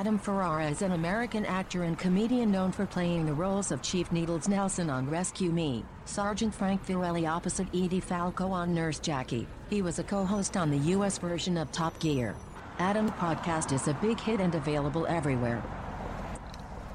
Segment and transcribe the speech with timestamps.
[0.00, 4.10] Adam Ferrara is an American actor and comedian known for playing the roles of Chief
[4.10, 9.46] Needles Nelson on Rescue Me, Sergeant Frank Fiorelli opposite Edie Falco on Nurse Jackie.
[9.68, 11.18] He was a co-host on the U.S.
[11.18, 12.34] version of Top Gear.
[12.78, 15.62] Adam's podcast is a big hit and available everywhere.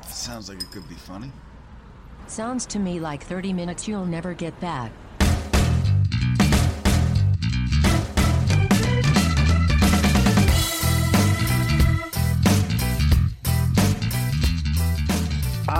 [0.07, 1.31] Sounds like it could be funny.
[2.25, 4.91] Sounds to me like 30 minutes you'll never get back.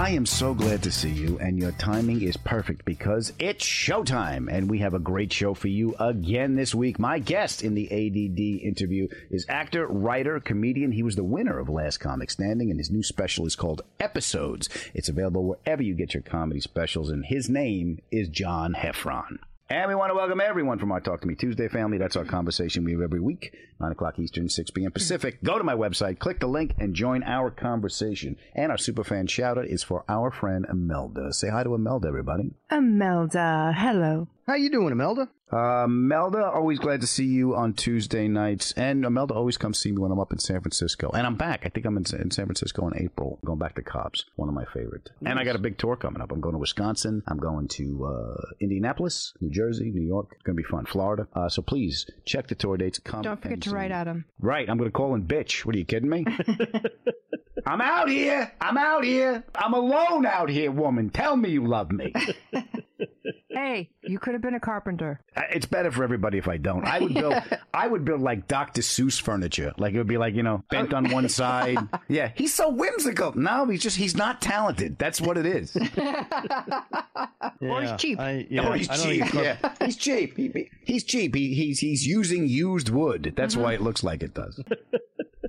[0.05, 4.47] I am so glad to see you, and your timing is perfect because it's showtime,
[4.51, 6.99] and we have a great show for you again this week.
[6.99, 10.91] My guest in the ADD interview is actor, writer, comedian.
[10.91, 14.69] He was the winner of Last Comic Standing, and his new special is called Episodes.
[14.93, 19.39] It's available wherever you get your comedy specials, and his name is John Heffron.
[19.67, 21.97] And we want to welcome everyone from our Talk to Me Tuesday family.
[21.97, 24.91] That's our conversation we have every week, 9 o'clock Eastern, 6 p.m.
[24.91, 25.41] Pacific.
[25.43, 28.37] Go to my website, click the link, and join our conversation.
[28.53, 31.33] And our superfan shout out is for our friend Imelda.
[31.33, 32.53] Say hi to Imelda, everybody.
[32.71, 34.27] Imelda, hello.
[34.45, 35.29] How you doing, Imelda?
[35.51, 38.71] Uh, Melda, always glad to see you on Tuesday nights.
[38.73, 41.11] And Melda always comes see me when I'm up in San Francisco.
[41.13, 41.61] And I'm back.
[41.65, 43.39] I think I'm in, in San Francisco in April.
[43.45, 45.11] Going back to Cobb's, one of my favorite.
[45.25, 46.31] And I got a big tour coming up.
[46.31, 47.21] I'm going to Wisconsin.
[47.27, 50.29] I'm going to uh, Indianapolis, New Jersey, New York.
[50.33, 50.85] It's going to be fun.
[50.85, 51.27] Florida.
[51.33, 52.99] Uh, so please check the tour dates.
[52.99, 53.95] Come Don't forget to write me.
[53.95, 54.25] Adam.
[54.39, 54.69] Right.
[54.69, 55.63] I'm going to call in bitch.
[55.65, 56.25] What are you kidding me?
[57.67, 58.51] I'm out here.
[58.61, 59.43] I'm out here.
[59.55, 61.09] I'm alone out here, woman.
[61.09, 62.13] Tell me you love me.
[63.55, 65.21] Hey, you could have been a carpenter.
[65.35, 66.83] Uh, It's better for everybody if I don't.
[66.85, 67.35] I would build.
[67.73, 68.81] I would build like Dr.
[68.81, 69.73] Seuss furniture.
[69.77, 71.77] Like it would be like you know bent on one side.
[72.09, 73.31] Yeah, he's so whimsical.
[73.35, 74.97] No, he's just he's not talented.
[74.99, 75.75] That's what it is.
[77.61, 78.19] Or he's cheap.
[78.19, 79.23] I, yeah, oh, he's cheap.
[79.23, 80.35] carp- Yeah, he's cheap.
[80.37, 81.33] He, he's cheap.
[81.33, 83.33] He, he's he's using used wood.
[83.35, 84.61] That's why it looks like it does.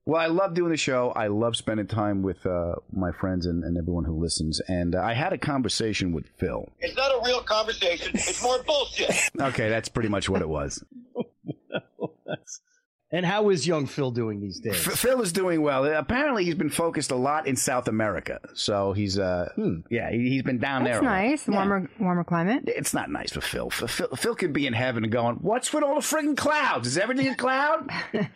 [0.05, 1.11] Well, I love doing the show.
[1.11, 4.61] I love spending time with uh, my friends and, and everyone who listens.
[4.69, 6.69] And uh, I had a conversation with Phil.
[6.79, 7.96] It's not a real conversation.
[8.15, 9.11] It's more bullshit.
[9.41, 10.83] Okay, that's pretty much what it was.
[13.13, 14.85] And how is young Phil doing these days?
[14.85, 15.85] F- Phil is doing well.
[15.85, 18.41] Apparently, he's been focused a lot in South America.
[18.55, 19.49] So he's, uh,
[19.89, 21.09] yeah, he, he's been down That's there.
[21.09, 21.23] a lot.
[21.23, 21.47] nice.
[21.49, 21.55] Yeah.
[21.55, 22.65] Warmer, warmer climate.
[22.67, 23.71] It's not nice for Phil.
[23.71, 23.87] Phil.
[23.87, 24.09] Phil.
[24.17, 26.89] Phil could be in heaven and going, "What's with all the friggin' clouds?
[26.89, 27.89] Is everything a cloud?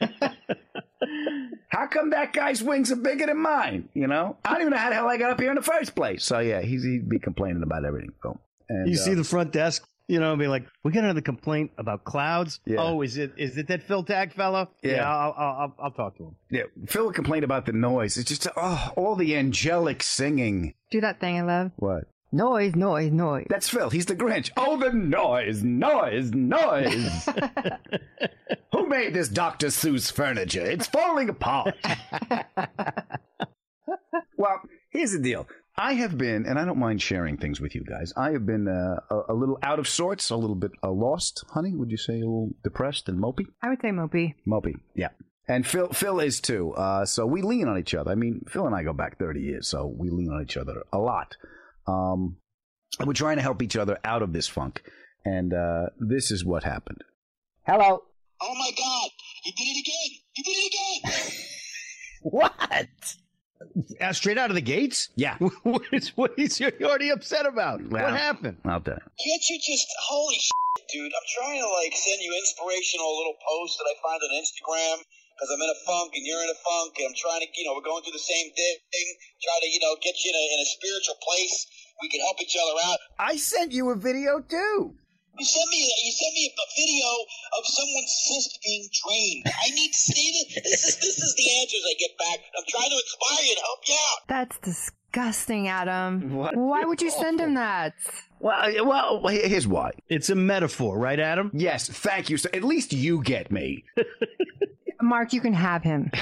[1.68, 3.88] How come that guy's wings are bigger than mine?
[3.92, 5.62] You know, I don't even know how the hell I got up here in the
[5.62, 6.24] first place.
[6.24, 8.40] So yeah, he's he'd be complaining about everything, Phil.
[8.70, 11.20] And, you uh, see the front desk, you know, and be like, "We got another
[11.20, 12.76] complaint about clouds." Yeah.
[12.78, 14.70] Oh, is it is it that Phil Tag fellow?
[14.82, 15.10] Yeah.
[15.10, 16.36] I'll, I'll I'll I'll talk to him.
[16.50, 18.16] yeah, Phil complained about the noise.
[18.16, 20.74] It's just oh, all the angelic singing.
[20.90, 21.72] Do that thing I love.
[21.76, 22.04] What?
[22.32, 23.46] Noise, noise, noise.
[23.50, 23.90] That's Phil.
[23.90, 24.50] He's the Grinch.
[24.56, 27.28] Oh, the noise, noise, noise.
[28.72, 29.66] Who made this Dr.
[29.66, 30.64] Seuss furniture?
[30.64, 31.74] It's falling apart.
[34.36, 35.48] well, here's the deal.
[35.80, 38.12] I have been, and I don't mind sharing things with you guys.
[38.14, 41.42] I have been uh, a, a little out of sorts, a little bit uh, lost,
[41.54, 41.74] honey.
[41.74, 43.46] Would you say a little depressed and mopey?
[43.62, 44.34] I would say mopey.
[44.46, 45.08] Mopey, yeah.
[45.48, 46.74] And Phil, Phil is too.
[46.74, 48.10] Uh, so we lean on each other.
[48.10, 50.82] I mean, Phil and I go back 30 years, so we lean on each other
[50.92, 51.38] a lot.
[51.86, 52.36] Um,
[52.98, 54.82] and we're trying to help each other out of this funk.
[55.24, 57.02] And uh, this is what happened.
[57.66, 58.02] Hello.
[58.42, 59.10] Oh my God!
[59.44, 60.18] He did it again!
[60.32, 61.32] He did it again!
[62.22, 63.14] What?
[64.00, 65.08] Uh, straight out of the gates?
[65.16, 65.36] Yeah.
[65.62, 67.82] what is what is you already upset about?
[67.86, 68.58] Well, what happened?
[68.64, 69.10] I'll tell you.
[69.18, 71.12] Can't you just holy shit, dude?
[71.12, 75.04] I'm trying to like send you inspirational little posts that I find on Instagram
[75.40, 77.64] because I'm in a funk and you're in a funk and I'm trying to, you
[77.64, 78.76] know, we're going through the same thing.
[79.40, 81.66] Try to, you know, get you in a, in a spiritual place.
[82.02, 82.98] We can help each other out.
[83.18, 84.96] I sent you a video too.
[85.38, 87.06] You sent me, you sent me a video
[87.58, 89.46] of someone's cyst being drained.
[89.46, 90.54] I need to see this.
[90.64, 92.38] This is this is the answers I get back.
[92.58, 94.28] I'm trying to inspire you and help you out.
[94.28, 96.34] That's disgusting, Adam.
[96.34, 96.56] What?
[96.56, 97.94] Why would you send him that?
[98.40, 99.92] Well, uh, well, here's why.
[100.08, 101.50] It's a metaphor, right, Adam?
[101.54, 102.36] Yes, thank you.
[102.36, 103.84] So at least you get me.
[105.02, 106.10] Mark, you can have him.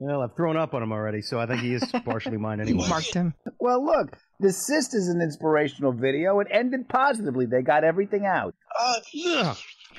[0.00, 2.86] Well, I've thrown up on him already, so I think he is partially mine anyway.
[2.88, 3.34] Marked him.
[3.58, 6.38] Well, look, the cyst is an inspirational video.
[6.40, 7.46] It ended positively.
[7.46, 8.54] They got everything out.
[8.78, 8.94] Uh,
[9.28, 9.56] Ugh.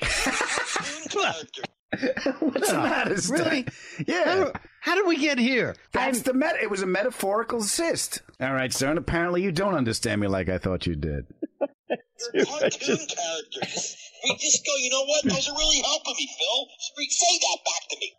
[2.40, 3.16] What's the matter?
[3.30, 3.62] Really?
[3.62, 4.34] How, Yeah.
[4.44, 5.74] do- how did we get here?
[5.92, 6.56] That's the met.
[6.62, 8.22] It was a metaphorical cyst.
[8.40, 8.88] All right, sir.
[8.90, 11.26] And apparently you don't understand me like I thought you did.
[12.34, 13.60] You're cartoon character.
[13.64, 15.24] Just, we just go, you know what?
[15.24, 16.66] Those are really helping me, Phil.
[17.10, 18.12] Say that back to me.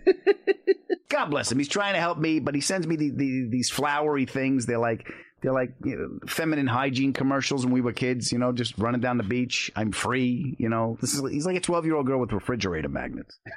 [1.08, 1.58] God bless him.
[1.58, 4.66] He's trying to help me, but he sends me the, the, these flowery things.
[4.66, 5.06] They're like
[5.42, 8.32] they're like you know, feminine hygiene commercials when we were kids.
[8.32, 9.70] You know, just running down the beach.
[9.76, 10.56] I'm free.
[10.58, 13.38] You know, this is he's like a 12 year old girl with refrigerator magnets.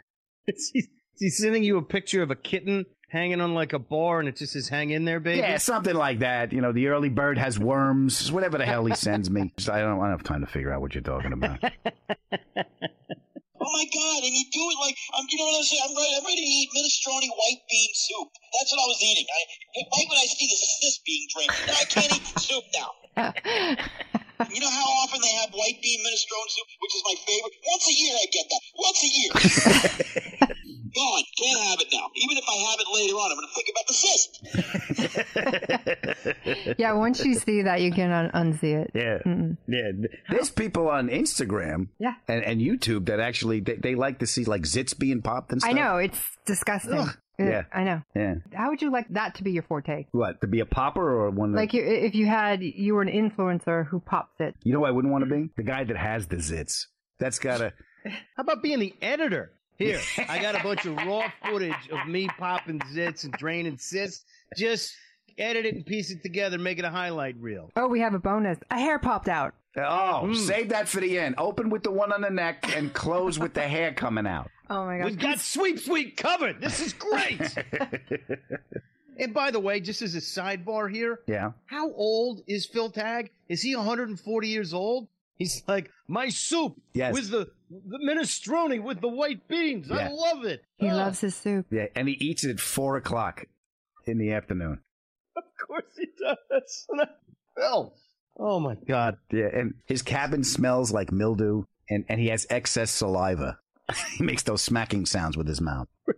[0.48, 0.88] He's,
[1.18, 4.36] he's sending you a picture of a kitten hanging on like a bar, and it
[4.36, 6.54] just says "Hang in there, baby." Yeah, something like that.
[6.54, 8.32] You know, the early bird has worms.
[8.32, 9.52] Whatever the hell he sends me.
[9.58, 11.64] Just- I don't, I don't have time to figure out what you're talking about.
[13.75, 14.24] Oh my god!
[14.24, 15.83] And you do it like um, you know what I'm saying?
[15.83, 16.16] I'm ready.
[16.16, 18.31] I'm ready to eat minestrone white bean soup.
[18.56, 19.27] That's what I was eating.
[19.27, 22.92] I right when I see the cyst being drained, I can't eat soup now.
[24.51, 27.56] You know how often they have white bean minestrone soup, which is my favorite.
[27.72, 28.62] Once a year, I get that.
[28.75, 29.31] Once a year.
[30.97, 31.24] Oh, Gone.
[31.38, 32.09] Can't have it now.
[32.15, 34.30] Even if I have it later on, I'm going to think about the cyst.
[36.77, 38.92] Yeah, once you see that, you can un- unsee it.
[38.94, 39.18] Yeah.
[39.25, 39.57] Mm-mm.
[39.68, 39.92] Yeah.
[40.30, 42.13] There's people on Instagram Yeah.
[42.27, 45.62] and, and YouTube that actually they, they like to see like zits being popped and
[45.62, 45.71] stuff.
[45.71, 46.94] I know, it's disgusting.
[46.98, 47.09] Ugh.
[47.38, 47.63] Yeah.
[47.74, 48.01] I know.
[48.15, 48.36] Yeah.
[48.53, 50.06] How would you like that to be your forte?
[50.12, 53.01] What, to be a popper or one that Like you- if you had, you were
[53.01, 54.56] an influencer who pops it.
[54.63, 55.50] You know who I wouldn't want to be?
[55.57, 56.86] The guy that has the zits.
[57.19, 57.74] That's gotta
[58.06, 59.51] How about being the editor?
[59.77, 60.00] Here,
[60.30, 64.24] I got a bunch of raw footage of me popping zits and draining cysts.
[64.56, 64.94] Just
[65.38, 67.72] edit it and piece it together, make it a highlight reel.
[67.75, 68.57] Oh, we have a bonus.
[68.72, 69.54] A hair popped out.
[69.77, 70.36] Oh, Mm.
[70.38, 71.36] save that for the end.
[71.38, 74.50] Open with the one on the neck and close with the hair coming out.
[74.68, 75.06] Oh my gosh.
[75.12, 76.60] We've got sweep sweep covered.
[76.60, 77.39] This is great.
[79.19, 81.51] and by the way, just as a sidebar here, Yeah.
[81.68, 83.30] how old is Phil Tag?
[83.48, 85.07] Is he 140 years old?
[85.38, 87.13] He's like my soup Yes.
[87.13, 89.89] with the the minestrone with the white beans.
[89.91, 90.62] I love it.
[90.77, 91.65] He Ah, loves his soup.
[91.71, 91.85] Yeah.
[91.95, 93.45] And he eats it at four o'clock
[94.06, 94.79] in the afternoon.
[95.35, 96.88] Of course he does.
[97.57, 97.94] Phil.
[98.38, 99.17] Oh my God.
[99.31, 99.47] Yeah.
[99.53, 103.59] And his cabin smells like mildew and, and he has excess saliva.
[104.17, 105.88] he makes those smacking sounds with his mouth.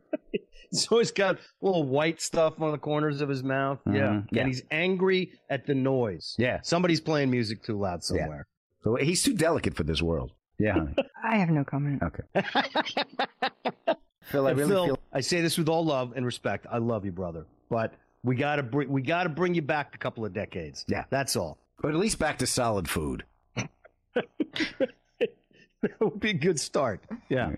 [0.69, 3.79] So he's got little white stuff on the corners of his mouth.
[3.85, 3.93] Yeah.
[3.93, 4.27] Mhm.
[4.31, 4.41] Yeah.
[4.41, 6.35] And he's angry at the noise.
[6.37, 6.59] Yeah.
[6.61, 8.47] Somebody's playing music too loud somewhere.
[8.83, 8.83] Yeah.
[8.83, 10.33] So he's too delicate for this world.
[10.59, 10.95] Yeah, honey.
[11.23, 12.01] I have no comment.
[12.03, 12.23] Okay.
[14.23, 16.65] Phil, I And really Phil, feel I say this with all love and respect.
[16.71, 17.45] I love you, brother.
[17.69, 17.93] But
[18.23, 20.83] we gotta bring we gotta bring you back a couple of decades.
[20.87, 21.05] Yeah.
[21.09, 21.57] That's all.
[21.81, 23.23] but at least back to solid food.
[25.83, 27.01] That would be a good start.
[27.29, 27.51] Yeah.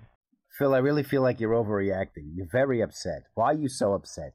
[0.58, 2.36] Phil, I really feel like you're overreacting.
[2.36, 3.24] You're very upset.
[3.36, 4.34] Why are you so upset?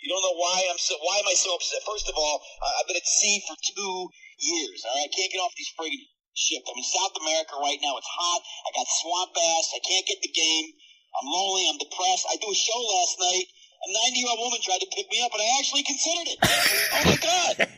[0.00, 0.94] You don't know why I'm so.
[1.02, 1.80] Why am I so upset?
[1.86, 4.84] First of all, I- I've been at sea for two years.
[4.88, 6.00] All right, I can't get off these friggin'
[6.34, 6.66] ships.
[6.66, 7.94] I'm in South America right now.
[7.96, 8.42] It's hot.
[8.42, 9.72] I got swamp ass.
[9.74, 10.66] I can't get the game.
[11.14, 11.70] I'm lonely.
[11.70, 12.26] I'm depressed.
[12.30, 13.46] I do a show last night.
[13.84, 16.38] A 90 year old woman tried to pick me up, and I actually considered it.
[16.42, 17.54] oh my god!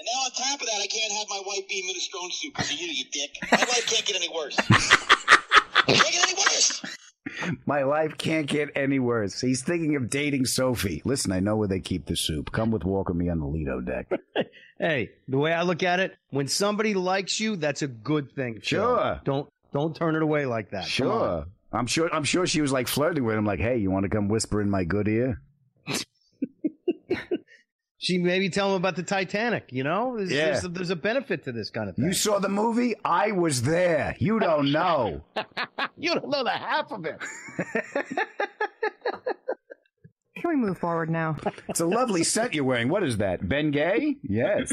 [0.00, 2.72] And now on top of that, I can't have my white bean minestrone soup because
[2.72, 3.36] of you, you dick.
[3.52, 4.56] My life can't get any worse.
[5.84, 6.80] can't get any worse.
[7.66, 9.40] My life can't get any worse.
[9.40, 11.02] He's thinking of dating Sophie.
[11.04, 12.50] Listen, I know where they keep the soup.
[12.50, 14.10] Come with walk with me on the Lido deck.
[14.80, 18.60] Hey, the way I look at it, when somebody likes you, that's a good thing.
[18.62, 19.20] Sure.
[19.24, 20.84] Don't don't turn it away like that.
[20.84, 21.44] Sure.
[21.70, 24.08] I'm sure I'm sure she was like flirting with him, like, hey, you want to
[24.08, 25.42] come whisper in my good ear?
[28.02, 30.16] She maybe tell him about the Titanic, you know?
[30.16, 30.44] There's, Yeah.
[30.46, 32.06] there's, a, there's a benefit to this kind of thing.
[32.06, 32.94] You saw the movie?
[33.04, 34.16] I was there.
[34.18, 35.22] You don't know.
[35.98, 37.18] You don't know the half of it.
[40.36, 41.36] Can we move forward now?
[41.68, 42.88] It's a lovely set you're wearing.
[42.88, 43.46] What is that?
[43.46, 44.16] Ben Gay?
[44.22, 44.72] Yes.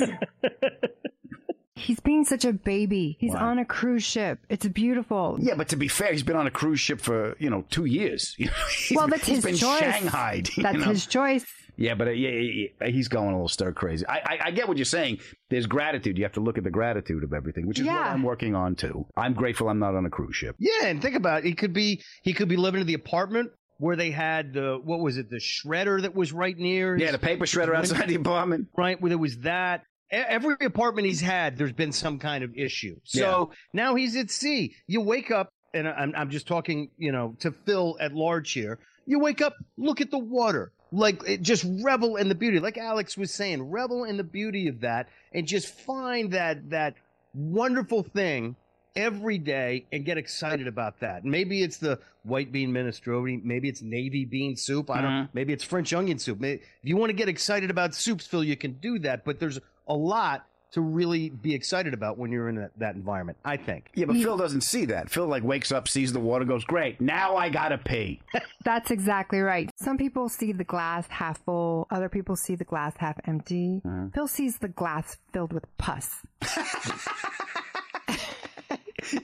[1.76, 3.18] He's being such a baby.
[3.20, 3.42] He's Why?
[3.42, 4.40] on a cruise ship.
[4.50, 5.38] It's beautiful.
[5.42, 7.86] Yeah, but to be fair, he's been on a cruise ship for you know two
[7.86, 8.34] years.
[8.38, 8.50] He's
[8.96, 9.82] well, that's he's his been choice.
[9.82, 10.56] Shanghaied.
[10.56, 10.86] you That's know?
[10.86, 11.46] his choice.
[11.78, 14.06] Yeah, but uh, yeah, yeah, yeah, he's going a little stir crazy.
[14.08, 15.20] I, I, I get what you're saying.
[15.50, 16.18] There's gratitude.
[16.18, 18.76] You have to look at the gratitude of everything, which is what I'm working on
[18.76, 19.06] too.
[19.16, 20.56] I'm grateful I'm not on a cruise ship.
[20.60, 21.46] Yeah, and think about it.
[21.46, 25.00] He could be he could be living in the apartment where they had the what
[25.02, 28.16] was it the shredder that was right near his- Yeah, the paper shredder outside the
[28.16, 28.68] apartment.
[28.76, 29.82] right where there was that.
[30.12, 32.96] E- Every apartment he's had, there's been some kind of issue.
[33.04, 34.74] So now he's at sea.
[34.88, 38.80] You wake up, and I'm, I'm just talking, you know, to Phil at large here.
[39.06, 42.60] You wake up, look at the water, like it, just revel in the beauty.
[42.60, 46.96] Like Alex was saying, revel in the beauty of that, and just find that that
[47.34, 48.56] wonderful thing
[48.96, 51.24] every day and get excited about that.
[51.24, 53.44] Maybe it's the white bean minestrone.
[53.44, 54.90] Maybe it's navy bean soup.
[54.90, 55.12] I don't.
[55.12, 55.30] Mhm.
[55.34, 56.40] Maybe it's French onion soup.
[56.40, 59.24] May- If you want to get excited about soups, Phil, you can do that.
[59.24, 63.38] But there's a lot to really be excited about when you're in that, that environment.
[63.46, 63.90] I think.
[63.96, 65.10] Yeah, but Phil doesn't see that.
[65.10, 68.22] Phil like wakes up, sees the water, goes, "Great, now I gotta pee."
[68.64, 69.70] That's exactly right.
[69.78, 71.88] Some people see the glass half full.
[71.90, 73.82] Other people see the glass half empty.
[73.86, 74.10] Mm-hmm.
[74.10, 76.10] Phil sees the glass filled with pus.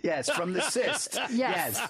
[0.04, 1.20] yes, from the cyst.
[1.32, 1.82] Yes.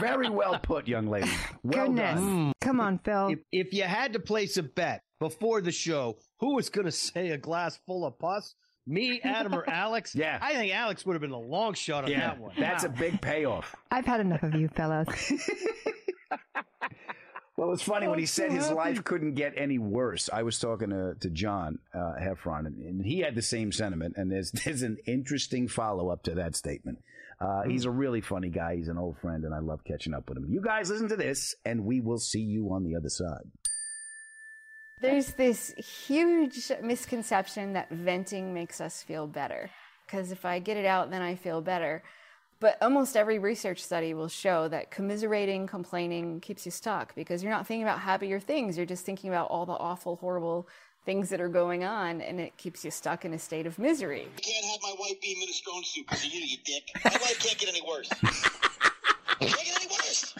[0.00, 1.30] very well put, young lady.
[1.62, 2.20] Well Goodness.
[2.20, 2.52] done.
[2.60, 3.28] Come on, Phil.
[3.28, 6.92] If, if you had to place a bet before the show, who was going to
[6.92, 8.54] say a glass full of pus?
[8.86, 10.14] Me, Adam, or Alex?
[10.14, 10.38] Yeah.
[10.40, 12.52] I think Alex would have been a long shot on Yeah, that one.
[12.58, 13.74] that's a big payoff.
[13.90, 15.32] I've had enough of you, fellas.
[17.56, 18.74] Well, it's funny when he I'm said so his happy.
[18.76, 20.30] life couldn't get any worse.
[20.32, 24.14] I was talking to, to John uh, Heffron, and, and he had the same sentiment.
[24.16, 27.00] And there's there's an interesting follow up to that statement.
[27.38, 28.76] Uh, he's a really funny guy.
[28.76, 30.46] He's an old friend, and I love catching up with him.
[30.48, 33.44] You guys listen to this, and we will see you on the other side.
[35.00, 35.72] There's this
[36.06, 39.70] huge misconception that venting makes us feel better.
[40.06, 42.02] Because if I get it out, then I feel better.
[42.58, 47.52] But almost every research study will show that commiserating, complaining keeps you stuck because you're
[47.52, 48.76] not thinking about happier things.
[48.76, 50.68] You're just thinking about all the awful, horrible
[51.06, 54.28] things that are going on, and it keeps you stuck in a state of misery.
[54.36, 56.82] I can't have my white bean minestrone soup because of you, you dick.
[57.02, 58.08] My life can't get any worse.
[59.40, 60.34] can't get any worse.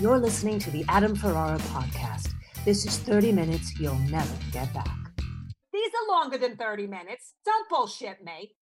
[0.00, 2.32] You're listening to the Adam Ferrara podcast.
[2.66, 4.98] This is 30 minutes you'll never get back.
[5.72, 7.32] These are longer than 30 minutes.
[7.46, 8.54] Don't bullshit me.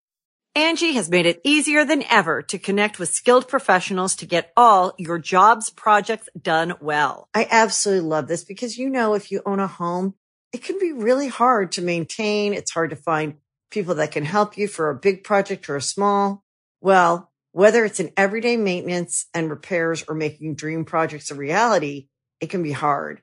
[0.54, 4.94] Angie has made it easier than ever to connect with skilled professionals to get all
[4.98, 7.28] your jobs projects done well.
[7.34, 10.14] I absolutely love this because, you know, if you own a home,
[10.52, 12.54] it can be really hard to maintain.
[12.54, 13.38] It's hard to find
[13.68, 16.44] people that can help you for a big project or a small.
[16.80, 22.06] Well, whether it's in everyday maintenance and repairs or making dream projects a reality,
[22.40, 23.22] it can be hard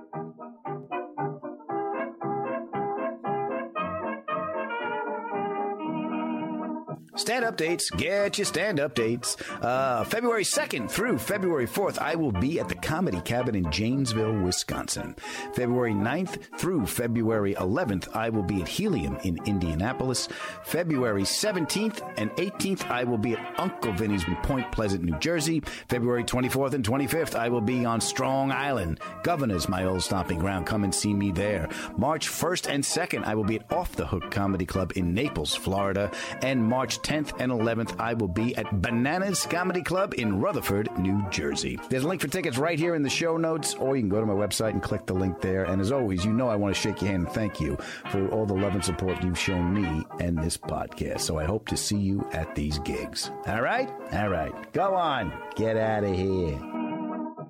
[7.21, 7.95] Stand updates.
[7.95, 9.37] Get your stand updates.
[9.63, 14.41] Uh, February 2nd through February 4th, I will be at the Comedy Cabin in Janesville,
[14.41, 15.15] Wisconsin.
[15.53, 20.29] February 9th through February 11th, I will be at Helium in Indianapolis.
[20.63, 25.61] February 17th and 18th, I will be at Uncle Vinnie's in Point Pleasant, New Jersey.
[25.89, 28.99] February 24th and 25th, I will be on Strong Island.
[29.21, 30.65] Governor's my old stomping ground.
[30.65, 31.69] Come and see me there.
[31.97, 35.53] March 1st and 2nd, I will be at Off the Hook Comedy Club in Naples,
[35.53, 36.09] Florida.
[36.41, 41.27] And March 10th and 11th, I will be at Bananas Comedy Club in Rutherford, New
[41.29, 41.77] Jersey.
[41.89, 44.21] There's a link for tickets right here in the show notes, or you can go
[44.21, 45.65] to my website and click the link there.
[45.65, 47.77] And as always, you know I want to shake your hand and thank you
[48.11, 51.21] for all the love and support you've shown me and this podcast.
[51.21, 53.29] So I hope to see you at these gigs.
[53.45, 53.91] All right?
[54.13, 54.73] All right.
[54.73, 55.33] Go on.
[55.55, 56.59] Get out of here.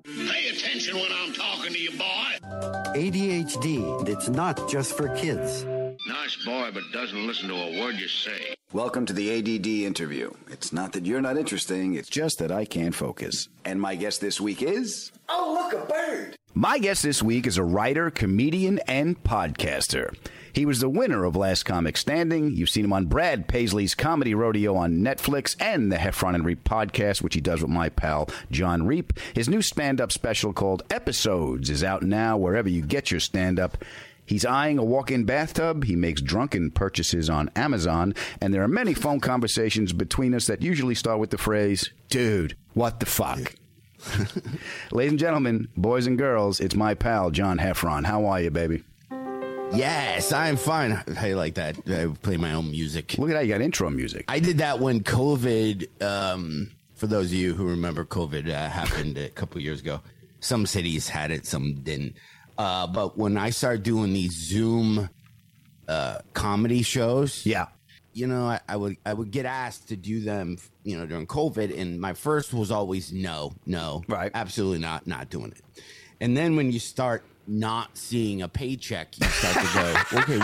[0.03, 2.31] Pay attention when I'm talking to you, boy.
[2.95, 5.65] ADHD, it's not just for kids.
[6.07, 8.55] Nice boy, but doesn't listen to a word you say.
[8.73, 10.31] Welcome to the ADD interview.
[10.49, 13.49] It's not that you're not interesting, it's just that I can't focus.
[13.65, 15.11] And my guest this week is.
[15.27, 16.37] Oh, look, a bird.
[16.53, 20.15] My guest this week is a writer, comedian, and podcaster.
[20.53, 22.55] He was the winner of Last Comic Standing.
[22.55, 26.63] You've seen him on Brad Paisley's Comedy Rodeo on Netflix and the Heffron and Reep
[26.63, 29.11] podcast, which he does with my pal John Reep.
[29.33, 33.59] His new stand up special called Episodes is out now wherever you get your stand
[33.59, 33.77] up.
[34.31, 35.83] He's eyeing a walk in bathtub.
[35.83, 38.13] He makes drunken purchases on Amazon.
[38.39, 42.55] And there are many phone conversations between us that usually start with the phrase, dude,
[42.73, 43.55] what the fuck?
[44.93, 48.05] Ladies and gentlemen, boys and girls, it's my pal, John Heffron.
[48.05, 48.85] How are you, baby?
[49.73, 50.91] Yes, I'm fine.
[50.91, 51.75] How you like that?
[51.89, 53.17] I play my own music.
[53.17, 53.45] Look at that.
[53.45, 54.23] You got intro music.
[54.29, 59.17] I did that when COVID, um, for those of you who remember COVID uh, happened
[59.17, 59.99] a couple years ago.
[60.39, 62.15] Some cities had it, some didn't.
[62.57, 65.09] Uh, but when I started doing these Zoom
[65.87, 67.67] uh, comedy shows, yeah,
[68.13, 71.27] you know, I, I, would I would get asked to do them, you know, during
[71.27, 75.61] COVID, and my first was always no, no, right, absolutely not, not doing it.
[76.19, 80.39] And then when you start not seeing a paycheck, you start to go, okay,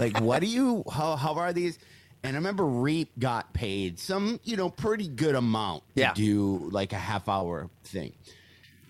[0.00, 0.82] like what do you?
[0.90, 1.78] How how are these?
[2.22, 6.14] And I remember Reep got paid some, you know, pretty good amount to Yeah.
[6.14, 8.14] do like a half hour thing.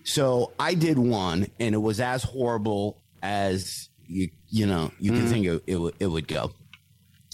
[0.05, 5.25] So I did one, and it was as horrible as you you know you can
[5.25, 5.29] Mhm.
[5.29, 6.51] think it, it would it would go.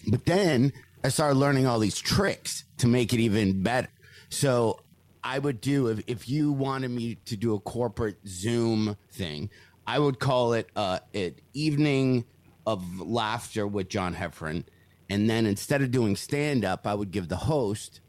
[0.08, 0.72] But then
[1.04, 3.90] I started learning all these tricks to make it even better.
[4.30, 4.80] So
[5.24, 9.50] I would do if if you wanted me to do a corporate Zoom thing,
[9.86, 12.24] I would call it uh, an evening
[12.66, 14.64] of laughter with John Heffron,
[15.10, 18.00] and then instead of doing stand up, I would give the host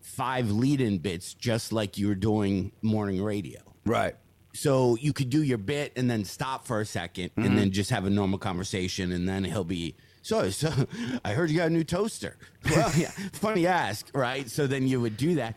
[0.00, 3.60] five lead in bits, just like you were doing morning radio.
[3.88, 4.14] Right.
[4.54, 7.46] So you could do your bit and then stop for a 2nd Mhm.
[7.46, 9.94] and then just have a normal conversation, and then he'll be.
[10.22, 10.70] So, so
[11.24, 12.36] I heard you got a new toaster.
[12.70, 14.48] Well, yeah, funny ask, right?
[14.50, 15.56] So then you would do that,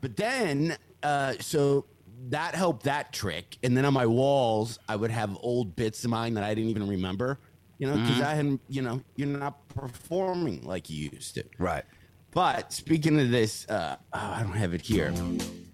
[0.00, 1.86] but then uh, so
[2.28, 6.10] that helped that trick, and then on my walls I would have old bits of
[6.10, 7.38] mine that I didn't even remember,
[7.78, 8.22] you know, because Mhm.
[8.24, 11.84] I hadn't, you know, you're not performing like you used to, right?
[12.32, 15.12] But speaking of this, uh, oh, I don't have it here.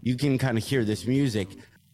[0.02, 1.48] You can kind of hear this music.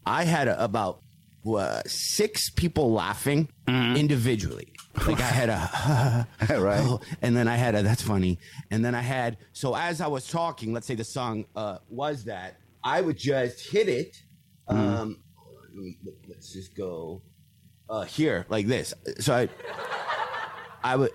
[0.06, 1.00] I had a, about
[1.46, 4.68] uh, six people laughing individually.
[5.06, 6.26] Like I had a
[6.60, 8.38] right, and then I had a that's funny,
[8.70, 12.24] and then I had so as I was talking, let's say the song uh, was
[12.24, 14.16] that I would just hit it.
[14.68, 15.18] Um,
[15.74, 17.22] let me- let's just go
[17.90, 18.94] uh, here like this.
[19.18, 19.48] So I,
[20.82, 21.10] I would.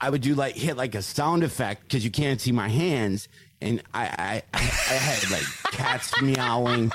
[0.00, 3.28] I would do like hit like a sound effect because you can't see my hands,
[3.60, 4.58] and I I, I
[4.94, 6.90] had like cats meowing.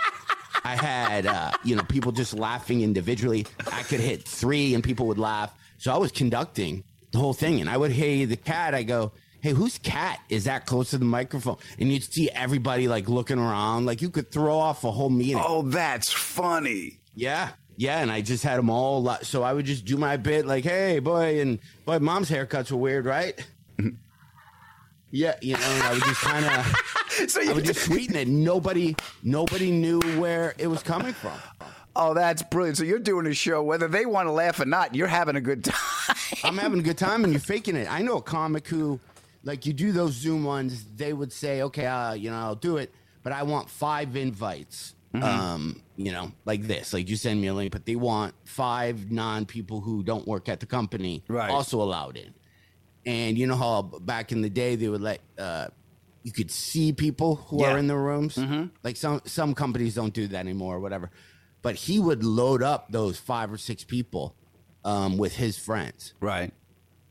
[0.63, 3.45] I had uh, you know people just laughing individually.
[3.71, 5.53] I could hit three and people would laugh.
[5.77, 8.73] So I was conducting the whole thing, and I would hey the cat.
[8.73, 9.11] I go.
[9.41, 11.57] Hey, whose cat is that close to the microphone?
[11.77, 15.37] And you'd see everybody like looking around, like you could throw off a whole meeting.
[15.37, 17.01] Oh, that's funny.
[17.13, 17.49] Yeah.
[17.75, 19.17] Yeah, and I just had them all.
[19.23, 22.77] So I would just do my bit, like, "Hey, boy," and boy, mom's haircuts were
[22.77, 23.45] weird, right?
[25.13, 28.27] Yeah, you know, and I would just kind of, so I would just sweeten it.
[28.27, 31.37] Nobody, nobody knew where it was coming from.
[31.95, 32.77] Oh, that's brilliant.
[32.77, 35.41] So you're doing a show, whether they want to laugh or not, you're having a
[35.41, 36.15] good time.
[36.43, 37.87] I'm having a good time, and you're faking it.
[37.91, 38.99] I know a comic who,
[39.43, 40.85] like, you do those Zoom ones.
[40.95, 44.95] They would say, "Okay, uh, you know, I'll do it, but I want five invites."
[45.13, 45.21] Mhm.
[45.23, 49.11] Um, you know, like this, like you send me a link, but they want five
[49.11, 51.51] non people who don't work at the company Right.
[51.51, 52.33] also allowed in.
[53.05, 55.67] And you know how back in the day they would let uh,
[56.23, 57.73] you could see people who Yeah.
[57.73, 58.37] are in the rooms.
[58.83, 61.11] Like some some companies don't do that anymore, or whatever.
[61.61, 64.35] But he would load up those five or six people
[64.85, 66.53] um, with his friends, right?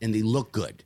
[0.00, 0.84] And they look good,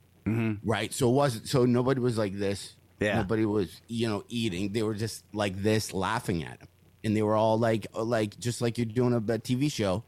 [0.64, 0.92] right?
[0.92, 2.75] So it wasn't so nobody was like this.
[2.99, 3.16] Yeah.
[3.16, 4.73] nobody was you know eating.
[4.73, 6.69] They were just like this, laughing at him,
[7.05, 10.03] and they were all like like just like you're doing a, a TV show,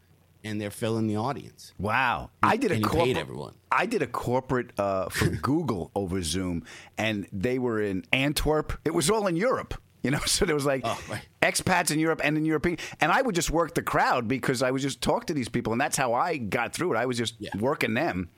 [0.44, 1.72] and they're filling the audience.
[1.79, 2.31] Wow.
[2.42, 3.07] I did a and he corporate.
[3.07, 3.55] paid everyone.
[3.70, 6.64] I did a corporate uh, for Google over Zoom,
[6.96, 8.72] and they were in Antwerp.
[8.85, 9.74] It was all in Europe.
[10.03, 10.85] You know, so there was like
[11.42, 14.70] expats in Europe and in European, and I would just work the crowd because I
[14.70, 16.96] would just talk to these people, and that's how I got through it.
[16.96, 18.31] I was just working them,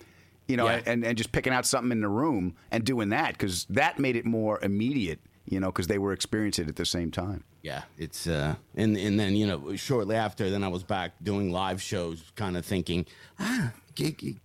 [0.48, 0.80] you know, Yeah.
[0.86, 4.16] and, and just picking out something in the room and doing that because that made
[4.16, 7.44] it more immediate, you know, because they were experiencing it at the same time.
[7.62, 11.52] Yeah, it's uh, and and then you know shortly after, then I was back doing
[11.52, 13.04] live shows, kind of thinking,
[13.38, 13.72] ah,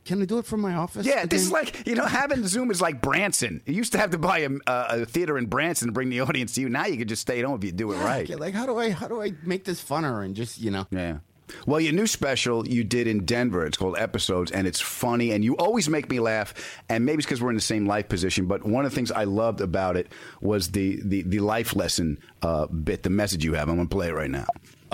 [0.04, 1.06] can I do it from my office?
[1.06, 3.62] Yeah, this is like you know having Zoom is like Branson.
[3.65, 6.22] You used to have to buy a, a, a theater in Branson to bring the
[6.28, 6.70] audience to you.
[6.70, 8.28] Now you can just stay at home if you do it right.
[8.38, 10.88] Like how do I how do I make this funner and just you know?
[10.89, 11.20] Yeah.
[11.65, 13.65] Well, your new special you did in Denver.
[13.65, 16.53] It's called Episodes, and it's funny, and you always make me laugh.
[16.89, 18.47] And maybe it's because we're in the same life position.
[18.47, 22.19] But one of the things I loved about it was the the, the life lesson
[22.41, 23.69] uh, bit, the message you have.
[23.69, 24.47] I'm going to play it right now.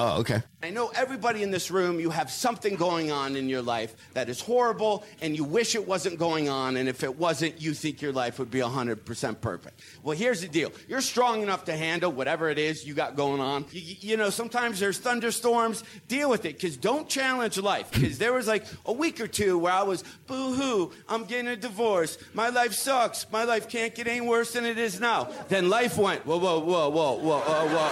[0.03, 0.41] Oh, okay.
[0.63, 4.29] I know everybody in this room, you have something going on in your life that
[4.29, 6.75] is horrible and you wish it wasn't going on.
[6.77, 9.79] And if it wasn't, you think your life would be 100% perfect.
[10.01, 13.39] Well, here's the deal you're strong enough to handle whatever it is you got going
[13.41, 13.65] on.
[13.71, 15.83] You, you know, sometimes there's thunderstorms.
[16.07, 17.91] Deal with it because don't challenge life.
[17.91, 21.47] Because there was like a week or two where I was, boo hoo, I'm getting
[21.47, 22.17] a divorce.
[22.33, 23.31] My life sucks.
[23.31, 25.29] My life can't get any worse than it is now.
[25.47, 27.89] Then life went, whoa, whoa, whoa, whoa, whoa, whoa, whoa,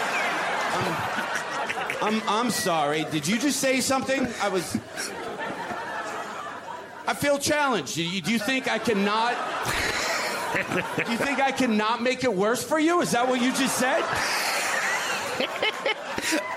[0.00, 0.04] whoa.
[0.74, 1.43] Um,
[2.04, 3.06] I'm, I'm sorry.
[3.10, 4.28] Did you just say something?
[4.42, 4.76] I was.
[7.06, 7.94] I feel challenged.
[7.94, 9.32] Do you, do you think I cannot?
[10.54, 13.00] Do you think I cannot make it worse for you?
[13.00, 14.04] Is that what you just said?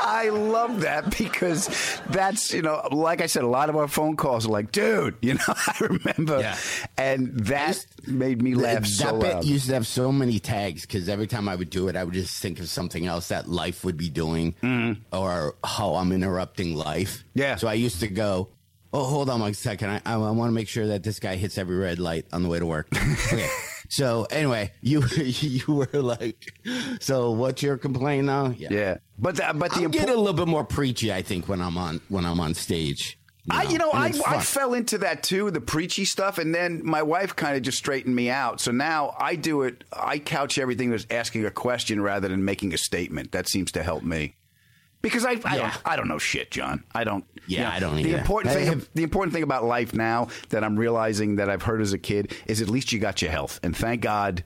[0.02, 4.16] I love that because that's, you know, like I said, a lot of our phone
[4.16, 6.40] calls are like, dude, you know, I remember.
[6.40, 6.58] Yeah.
[6.98, 9.46] And that made me laugh that so bit loud.
[9.46, 12.14] used to have so many tags because every time I would do it, I would
[12.14, 15.02] just think of something else that life would be doing mm-hmm.
[15.16, 17.24] or how I'm interrupting life.
[17.34, 17.56] Yeah.
[17.58, 18.50] So I used to go,
[18.94, 19.90] oh, hold on one second.
[19.90, 22.44] I, I, I want to make sure that this guy hits every red light on
[22.44, 22.88] the way to work.
[23.34, 23.50] okay.
[23.90, 26.54] So anyway, you you were like,
[27.00, 28.54] so what's your complaint now?
[28.58, 28.98] Yeah.
[29.18, 31.62] But the, but the I'm getting impor- a little bit more preachy, I think, when
[31.62, 33.18] I'm on when I'm on stage.
[33.50, 37.02] I, you know, I, I fell into that too, the preachy stuff, and then my
[37.02, 38.60] wife kind of just straightened me out.
[38.60, 39.86] So now I do it.
[39.94, 43.32] I couch everything as asking a question rather than making a statement.
[43.32, 44.36] That seems to help me
[45.02, 45.56] because I, I Yeah.
[45.58, 46.84] don't I don't know shit, John.
[46.94, 47.26] I don't.
[47.48, 48.18] Yeah, I don't The either.
[48.20, 51.64] important I thing have- the important thing about life now that I'm realizing that I've
[51.64, 54.44] heard as a kid is at least you got your health, and thank God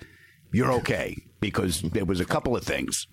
[0.52, 3.08] you're okay because there was a couple of things.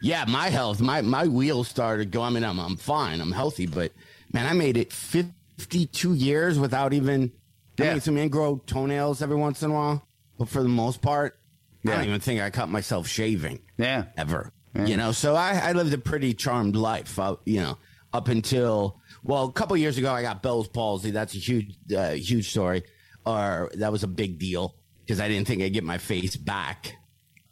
[0.00, 2.28] Yeah, my health, my my wheels started going.
[2.28, 3.92] I mean, I'm I'm fine, I'm healthy, but
[4.32, 7.32] man, I made it 52 years without even.
[7.78, 7.86] Yeah.
[7.86, 10.06] I mean, some men grow toenails every once in a while,
[10.38, 11.38] but for the most part,
[11.84, 11.96] I Yeah.
[11.96, 14.04] don't even think I cut myself shaving Yeah.
[14.16, 14.50] ever.
[14.76, 14.86] Yeah.
[14.86, 17.18] You know, so I, I lived a pretty charmed life.
[17.18, 17.78] Uh, you know,
[18.12, 21.10] up until well, a couple years ago, I got Bell's palsy.
[21.10, 22.82] That's a huge, uh, huge story.
[23.24, 26.94] Or that was a big deal because I didn't think I'd get my face back.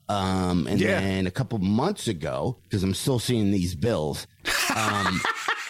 [0.08, 1.00] Um, and Yeah.
[1.00, 4.26] then a couple months ago, because I'm still seeing these bills
[4.76, 5.20] um,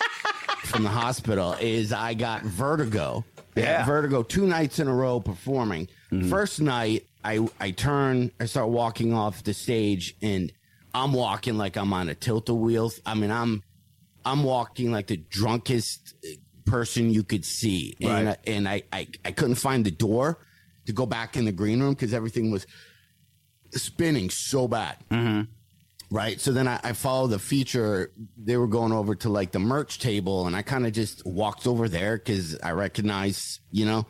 [0.64, 3.25] from the hospital, is I got vertigo.
[3.55, 3.85] Got Yeah.
[3.87, 5.88] vertigo two nights in a row performing.
[6.29, 10.53] First night, I I turn, I start walking off the stage, and
[10.94, 12.92] I'm walking like I'm on a tilt a wheel.
[13.04, 13.62] I mean, I'm
[14.24, 16.14] I'm walking like the drunkest
[16.64, 18.38] person you could see, and Right.
[18.46, 20.38] and I, I I couldn't find the door
[20.87, 22.66] to go back in the green room because everything was
[23.72, 24.96] spinning so bad.
[25.11, 25.42] Mm-hmm.
[26.11, 26.40] Right.
[26.40, 28.12] So then I, I followed the feature.
[28.37, 31.66] They were going over to like the merch table, and I kind of just walked
[31.66, 34.07] over there because I recognize, you know.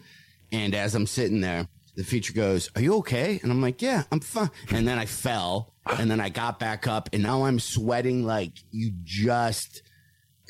[0.53, 1.67] And as I'm sitting there,
[1.97, 3.41] the feature goes, Are you okay?
[3.43, 4.51] And I'm like, Yeah, I'm fine.
[4.71, 8.53] And then I fell, and then I got back up, and now I'm sweating like
[8.71, 9.83] you just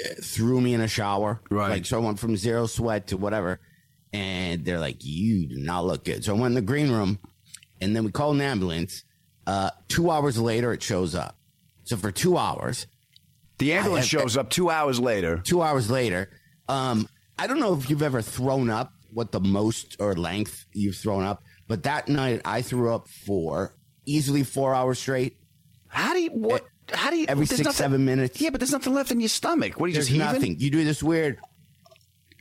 [0.04, 1.40] uh, threw me in a shower.
[1.50, 1.70] Right.
[1.70, 3.60] Like, so I went from zero sweat to whatever.
[4.12, 6.24] And they're like, You do not look good.
[6.24, 7.18] So I went in the green room,
[7.80, 9.02] and then we called an ambulance.
[9.46, 11.36] Uh, two hours later, it shows up.
[11.82, 12.86] So for two hours,
[13.58, 15.38] The ambulance shows up two hours later.
[15.44, 16.30] two hours later,
[16.68, 20.96] um, I don't know if you've ever thrown up, what the most or length you've
[20.96, 23.74] thrown up, but that night I threw up for
[24.04, 25.38] easily four hours straight.
[25.88, 26.66] How do you what?
[26.92, 28.40] How do you Every six, nothing- seven minutes.
[28.40, 29.80] Yeah, but there's nothing left in your stomach.
[29.80, 30.32] What are you There's just heaving?
[30.34, 30.56] nothing.
[30.60, 31.38] You do this weird,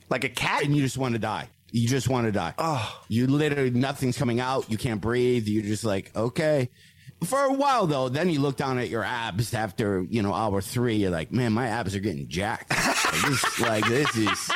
[0.09, 1.47] like a cat, and you just want to die.
[1.71, 2.53] You just want to die.
[2.57, 3.01] Oh.
[3.07, 4.69] You literally nothing's coming out.
[4.69, 5.47] You can't breathe.
[5.47, 6.69] You're just like okay.
[7.23, 10.59] For a while though, then you look down at your abs after you know hour
[10.61, 10.95] three.
[10.97, 12.69] You're like, man, my abs are getting jacked.
[12.71, 14.51] like, this, like this is.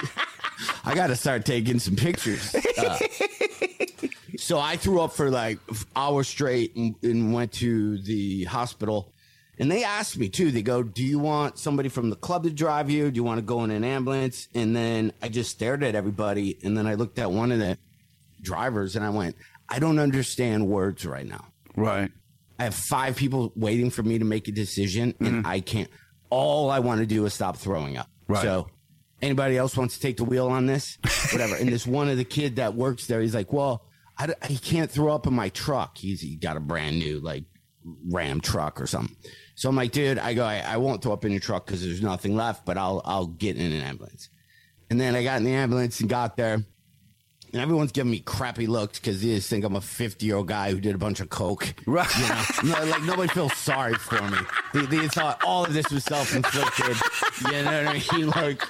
[0.88, 2.56] I got to start taking some pictures.
[2.56, 2.98] Uh,
[4.38, 5.60] so I threw up for like
[5.96, 9.14] hours straight and, and went to the hospital.
[9.60, 10.52] And they asked me too.
[10.52, 13.10] They go, "Do you want somebody from the club to drive you?
[13.10, 16.60] Do you want to go in an ambulance?" And then I just stared at everybody,
[16.64, 17.78] and then I looked at one of the
[18.42, 19.36] drivers, and I went,
[19.68, 21.46] "I don't understand words right now.
[21.76, 22.12] Right.
[22.60, 25.90] I have five people waiting for me to make a decision, and I can't.
[26.30, 28.10] All I want to do is stop throwing up.
[28.28, 28.44] Right.
[28.44, 28.68] So,
[29.22, 30.98] anybody else wants to take the wheel on this?
[31.32, 31.56] Whatever.
[31.56, 33.86] and this one of the kid that works there, he's like, "Well,
[34.18, 34.28] I,
[34.62, 35.98] can't throw up in my truck.
[35.98, 37.46] He's he got a brand new like
[38.10, 39.16] Ram truck or something."
[39.56, 41.84] So I'm like, "Dude, I go, I, I won't throw up in your truck because
[41.84, 44.30] there's nothing left, but I'll I'll get in an ambulance."
[44.90, 46.64] And then I got in the ambulance and got there.
[47.58, 50.48] And everyone's giving me crappy looks because they just think I'm a 50 year old
[50.48, 51.74] guy who did a bunch of coke.
[51.88, 52.08] Right.
[52.20, 54.38] You know, No, like nobody feels sorry for me.
[54.74, 56.96] They, they thought all of this was self inflicted.
[57.52, 58.28] you know what I mean?
[58.36, 58.62] Like,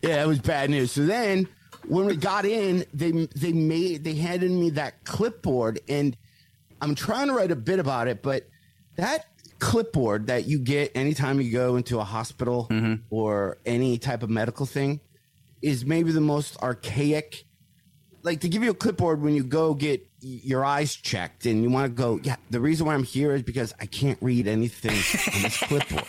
[0.00, 0.92] yeah, it was bad news.
[0.92, 1.46] So then
[1.86, 6.16] when we got in, they they made they handed me that clipboard, and
[6.80, 8.48] I'm trying to write a bit about it, but
[8.96, 9.26] that
[9.58, 12.94] clipboard that you get anytime you go into a hospital mm-hmm.
[13.10, 15.00] or any type of medical thing
[15.60, 17.44] is maybe the most archaic.
[18.22, 21.70] Like to give you a clipboard when you go get your eyes checked and you
[21.70, 24.92] want to go, yeah, the reason why I'm here is because I can't read anything
[24.92, 26.04] on this clipboard.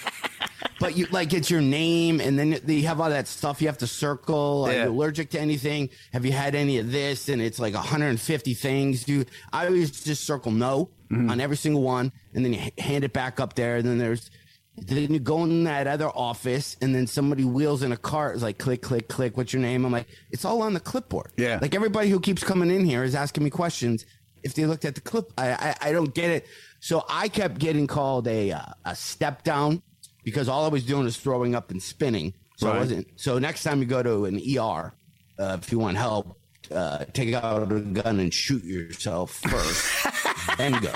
[0.80, 3.78] But you like it's your name, and then they have all that stuff you have
[3.78, 4.66] to circle.
[4.68, 5.90] Are you allergic to anything?
[6.12, 7.30] Have you had any of this?
[7.30, 9.30] And it's like 150 things, dude.
[9.54, 11.30] I always just circle no mm-hmm.
[11.30, 13.78] on every single one, and then you hand it back up there.
[13.78, 14.30] And then there's
[14.78, 18.36] then you go in that other office, and then somebody wheels in a cart.
[18.36, 19.38] It's like click, click, click.
[19.38, 19.86] What's your name?
[19.86, 21.32] I'm like, it's all on the clipboard.
[21.38, 21.60] Yeah.
[21.62, 24.06] Like everybody who keeps coming in here is asking me questions.
[24.42, 26.48] If they looked at the clip, I I, I don't get it.
[26.80, 29.82] So I kept getting called a uh, a step down
[30.24, 32.34] because all I was doing was throwing up and spinning.
[32.58, 33.08] So I wasn't.
[33.16, 34.94] So next time you go to an ER,
[35.40, 36.38] uh, if you want help,
[36.72, 40.08] uh, take out a gun and shoot yourself first,
[40.58, 40.94] then go.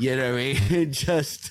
[0.00, 0.92] You know what I mean?
[0.92, 1.50] just,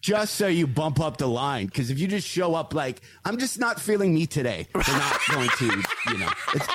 [0.00, 1.66] just so you bump up the line.
[1.66, 5.20] Because if you just show up like I'm just not feeling me today, they're not
[5.30, 5.82] going to.
[6.10, 6.68] You know, it's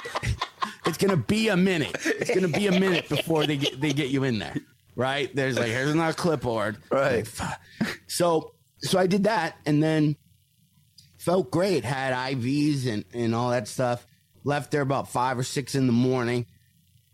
[0.86, 1.96] it's gonna be a minute.
[2.06, 4.56] It's gonna be a minute before they get they get you in there,
[4.96, 5.34] right?
[5.36, 7.28] There's like here's another clipboard, Right.
[8.08, 10.18] So so I did that, and then
[11.18, 11.86] felt great.
[11.86, 14.06] Had IVs and and all that stuff.
[14.44, 16.46] Left there about five or six in the morning.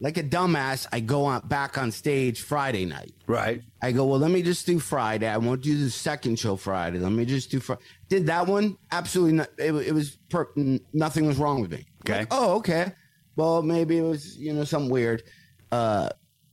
[0.01, 3.13] Like a dumbass, I go on back on stage Friday night.
[3.27, 3.61] Right.
[3.81, 5.27] I go, well, let me just do Friday.
[5.27, 6.99] I won't do the second show Friday.
[6.99, 7.81] Let me just do Friday.
[8.07, 8.77] Did that one?
[8.91, 9.49] Absolutely not.
[9.57, 11.85] It, it was per- n- nothing was wrong with me.
[12.05, 12.19] Okay.
[12.19, 12.93] Like, oh, okay.
[13.35, 15.23] Well, maybe it was you know something weird.
[15.71, 16.09] Uh,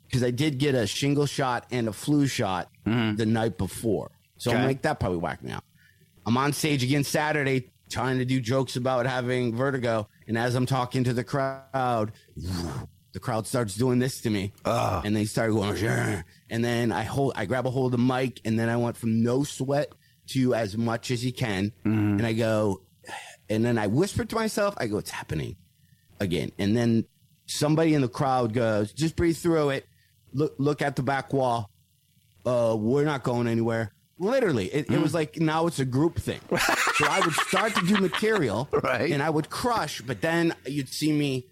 [0.06, 4.12] because I did get a shingle shot and a flu shot the night before.
[4.36, 5.64] So I'm like, that probably whacked me out.
[6.24, 10.08] I'm on stage again Saturday trying to do jokes about having vertigo.
[10.28, 12.12] And as I'm talking to the crowd,
[13.16, 14.52] the crowd starts doing this to me.
[15.02, 15.74] And they start going,
[16.50, 18.98] and then I hold, I grab a hold of the mic, and then I went
[18.98, 19.90] from no sweat
[20.32, 21.72] to as much as you can.
[21.84, 22.82] And I go,
[23.48, 25.56] and then I whisper to myself, I go, it's happening
[26.20, 26.52] again.
[26.58, 27.06] And then
[27.46, 29.86] somebody in the crowd goes, just breathe through it.
[30.34, 31.70] Look, look at the back wall.
[32.44, 33.92] Uh, we're not going anywhere.
[34.18, 36.40] Literally, it, it was like now it's a group thing.
[36.96, 39.10] so I would start to do material, Right.
[39.10, 41.46] and I would crush, but then you'd see me.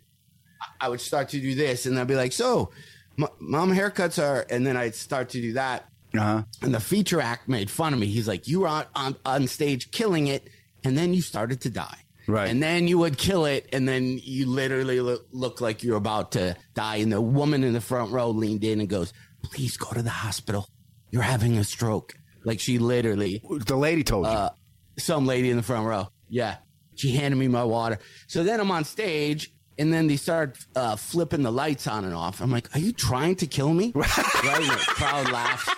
[0.80, 2.70] I would start to do this, and I'd be like, "So,
[3.18, 5.88] m- mom haircuts are," and then I'd start to do that.
[6.16, 6.42] Uh-huh.
[6.62, 8.06] And the feature act made fun of me.
[8.06, 10.48] He's like, "You were on, on on stage killing it,
[10.84, 12.48] and then you started to die." Right.
[12.48, 16.32] And then you would kill it, and then you literally look, look like you're about
[16.32, 16.96] to die.
[16.96, 19.12] And the woman in the front row leaned in and goes,
[19.42, 20.68] "Please go to the hospital.
[21.10, 22.14] You're having a stroke."
[22.44, 24.32] Like she literally, The lady told you.
[24.32, 24.50] uh,
[24.98, 26.08] some lady in the front row.
[26.28, 26.56] Yeah.
[26.94, 27.98] She handed me my water.
[28.26, 32.14] So then I'm on stage and then they start uh, flipping the lights on and
[32.14, 32.40] off.
[32.40, 33.92] I'm like, are you trying to kill me?
[33.94, 34.18] right?
[34.44, 35.68] And the crowd laughs.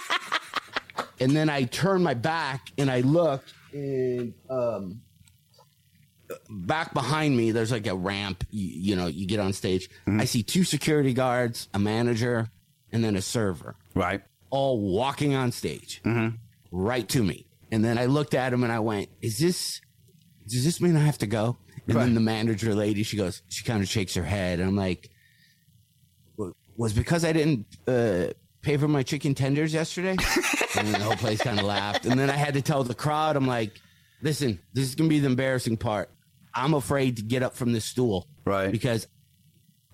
[1.21, 5.01] And then I turn my back and I look and um,
[6.49, 8.45] back behind me, there's like a ramp.
[8.51, 9.89] You, you know, you get on stage.
[10.07, 12.51] I see two security guards, a manager,
[12.93, 14.23] and then a server right.
[14.51, 16.03] all walking on stage
[16.71, 17.47] right to me.
[17.73, 19.81] And then I looked at him and I went, Is this,
[20.47, 21.57] does this mean I have to go?
[21.89, 24.61] And then the manager lady, she goes, she kind of shakes her head.
[24.61, 25.11] And I'm like,
[26.77, 30.17] Was because I didn't uh, pay for my chicken tenders yesterday?
[30.79, 32.07] and the whole place kind of laughed.
[32.07, 33.73] And then I had to tell the crowd, I'm like,
[34.23, 36.11] Listen, this is going to be the embarrassing part.
[36.55, 38.27] I'm afraid to get up from this stool.
[38.45, 38.73] Right.
[38.73, 39.07] Because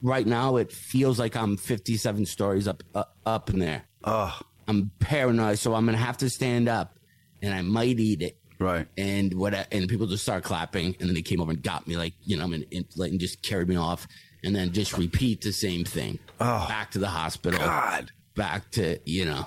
[0.02, 3.84] right now it feels like I'm 57 stories up uh, up in there.
[4.04, 4.36] Oh,
[4.68, 6.98] I'm paranoid, so I'm gonna have to stand up,
[7.40, 8.36] and I might eat it.
[8.62, 8.86] Right.
[8.96, 9.54] And what?
[9.72, 12.36] And people just start clapping, and then they came over and got me, like you
[12.36, 14.06] know, and, and, like, and just carried me off,
[14.44, 16.18] and then just repeat the same thing.
[16.40, 17.60] Oh, back to the hospital.
[17.60, 18.10] God.
[18.34, 19.46] Back to you know,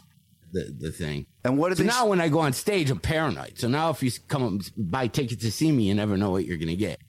[0.52, 1.26] the the thing.
[1.44, 1.90] And what is So they?
[1.90, 3.58] now when I go on stage, I'm paranoid.
[3.58, 6.46] So now if you come and buy tickets to see me, you never know what
[6.46, 7.00] you're gonna get.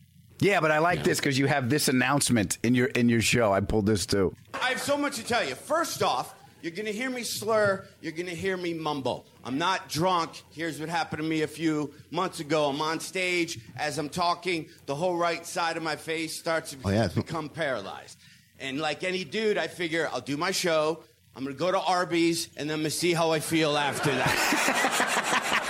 [0.40, 3.52] yeah, but I like this because you have this announcement in your in your show.
[3.52, 4.34] I pulled this too.
[4.54, 5.54] I have so much to tell you.
[5.54, 7.84] First off, you're going to hear me slur.
[8.00, 9.26] You're going to hear me mumble.
[9.46, 10.42] I'm not drunk.
[10.50, 12.66] Here's what happened to me a few months ago.
[12.68, 13.60] I'm on stage.
[13.78, 17.06] As I'm talking, the whole right side of my face starts to Oh, yeah.
[17.14, 18.18] become paralyzed.
[18.58, 21.04] And like any dude, I figure I'll do my show.
[21.36, 23.76] I'm going to go to Arby's, and then I'm going to see how I feel
[23.76, 24.32] after that.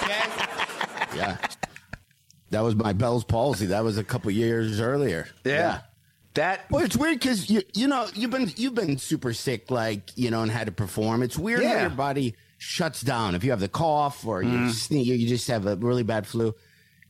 [1.10, 1.18] okay?
[1.18, 1.36] Yeah.
[2.50, 3.66] That was my Bell's palsy.
[3.66, 5.28] That was a couple years earlier.
[5.44, 5.80] Yeah.
[6.34, 10.10] That Well, it's weird because you you know you've been you've been super sick, like
[10.16, 11.22] you know, and had to perform.
[11.22, 11.80] It's weird how Yeah.
[11.82, 15.66] your body shuts down if you have the cough or you sneeze, you just have
[15.66, 16.54] a really bad flu.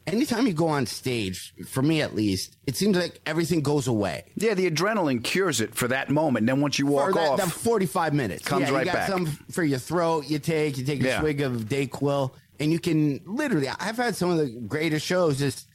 [0.07, 4.25] Anytime you go on stage, for me at least, it seems like everything goes away.
[4.37, 6.43] yeah, the adrenaline cures it for that moment.
[6.45, 8.45] And then once you walk that, off, that 45 minutes.
[8.45, 9.09] Comes yeah, right you got back.
[9.09, 11.21] some for your throat, you take, you take a Yeah.
[11.21, 12.31] swig of Dayquil,
[12.61, 13.69] and you can literally.
[13.69, 15.67] I've had some of the greatest shows just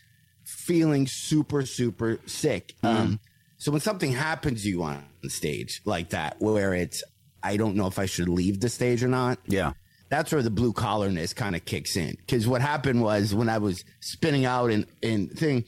[0.45, 2.73] feeling super super sick.
[2.83, 3.19] Um,
[3.57, 7.03] so when something happens to you on stage like that, where it's
[7.43, 9.39] I don't know if I should leave the stage or not.
[9.47, 9.73] Yeah.
[10.09, 12.11] That's where the blue collarness kind of kicks in.
[12.17, 15.63] Because what happened was when I was spinning out and, and thing,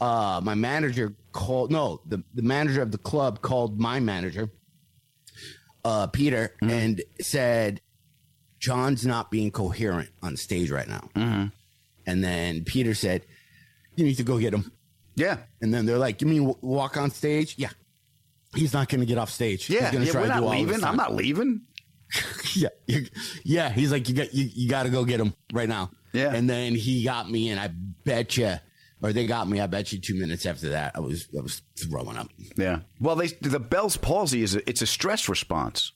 [0.00, 4.50] uh, my manager called, no, the, the manager of the club called my manager,
[5.84, 7.80] uh, Peter, and said,
[8.58, 11.08] John's not being coherent on stage right now.
[12.06, 13.24] And then Peter said,
[13.96, 14.72] You need to go get him.
[15.14, 15.38] Yeah.
[15.62, 17.54] And then they're like, You mean w- walk on stage?
[17.58, 17.70] Yeah.
[18.56, 19.68] He's not going to get off stage.
[19.70, 20.84] Yeah, He's going to yeah, try we're to not leaving.
[20.84, 21.62] I'm not leaving.
[22.54, 23.06] yeah, you-
[23.44, 23.70] yeah.
[23.70, 25.90] He's like, you got, you, you got to go get him right now.
[26.12, 26.32] Yeah.
[26.34, 28.54] And then he got me, and I bet you,
[29.02, 29.60] or they got me.
[29.60, 32.28] I bet you, two minutes after that, I was, I was throwing up.
[32.56, 32.80] Yeah.
[33.00, 35.92] Well, they the Bell's palsy is a, it's a stress response.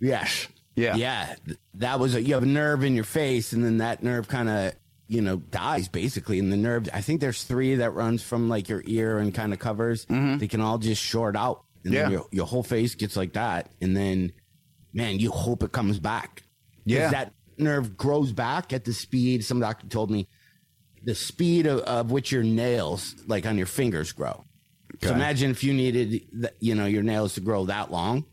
[0.00, 0.48] Yes.
[0.74, 0.96] Yeah.
[0.96, 1.34] Yeah.
[1.74, 4.48] That was a, you have a nerve in your face, and then that nerve kind
[4.48, 4.74] of,
[5.08, 6.38] you know, dies basically.
[6.38, 9.52] in the nerve, I think there's three that runs from like your ear and kind
[9.52, 10.04] of covers.
[10.06, 11.62] They can all just short out.
[11.84, 11.94] And Mm-hmm.
[11.94, 12.02] Yeah.
[12.02, 13.70] then your, your whole face gets like that.
[13.80, 14.32] And then,
[14.92, 16.42] man, you hope it comes back.
[16.84, 17.10] Yeah.
[17.10, 19.44] That nerve grows back at the speed.
[19.44, 20.26] Some doctor told me
[21.04, 24.44] the speed of, of which your nails, like on your fingers, grow.
[25.02, 28.24] So imagine if you needed, the, you know, your nails to grow that long.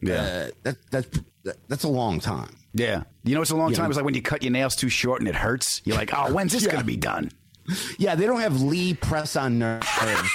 [0.00, 0.14] Yeah.
[0.22, 1.08] Uh, that, that's
[1.44, 2.54] that, that's a long time.
[2.74, 3.04] Yeah.
[3.24, 3.90] You know, it's a long You time.
[3.90, 5.82] It's like when you cut your nails too short and it hurts.
[5.84, 6.70] You're like, oh, when's this Yeah.
[6.72, 7.30] going to be done?
[7.98, 9.86] Yeah, they don't have Lee press on nerves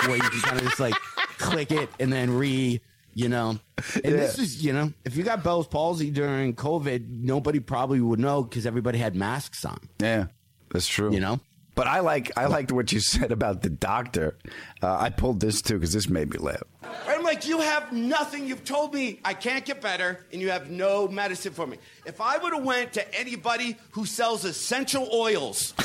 [0.05, 0.93] where you can kind of just like
[1.39, 2.79] click it and then re,
[3.15, 3.57] you know.
[3.95, 8.19] And this is, you know, if you got Bell's palsy during COVID, nobody probably would
[8.19, 9.79] know because everybody had masks on.
[9.99, 10.25] Yeah,
[10.69, 11.11] that's true.
[11.11, 11.39] You know,
[11.75, 14.37] But I like I liked what you said about the doctor.
[14.81, 16.63] Uh, I pulled this too because this made me laugh.
[17.07, 18.47] I'm like, you have nothing.
[18.47, 21.77] You've told me I can't get better, and you have no medicine for me.
[22.05, 25.73] If I would have went to anybody who sells essential oils,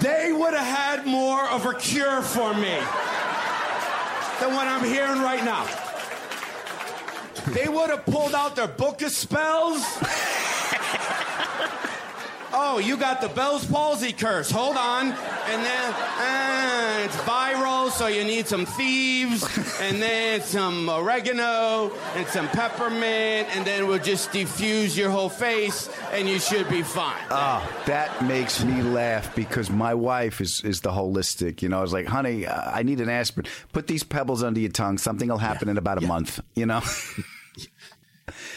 [0.00, 2.78] they would have had more of a cure for me
[4.40, 5.66] than what I'm hearing right now.
[7.52, 9.78] They would have pulled out their book of spells.
[12.52, 14.50] oh, you got the Bell's palsy curse.
[14.50, 15.14] Hold on.
[15.48, 19.44] And then uh, it's viral, so you need some thieves,
[19.80, 25.88] and then some oregano, and some peppermint, and then we'll just diffuse your whole face,
[26.12, 27.22] and you should be fine.
[27.30, 31.62] Oh, that makes me laugh because my wife is, is the holistic.
[31.62, 33.46] You know, I was like, honey, I need an aspirin.
[33.72, 34.98] Put these pebbles under your tongue.
[34.98, 36.40] Something will happen in about a month.
[36.54, 36.82] You know?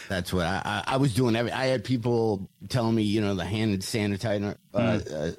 [0.10, 1.36] That's what I, I, I was doing.
[1.36, 5.32] Every, I had people telling me, you know, the hand sanitizer, uh, uh,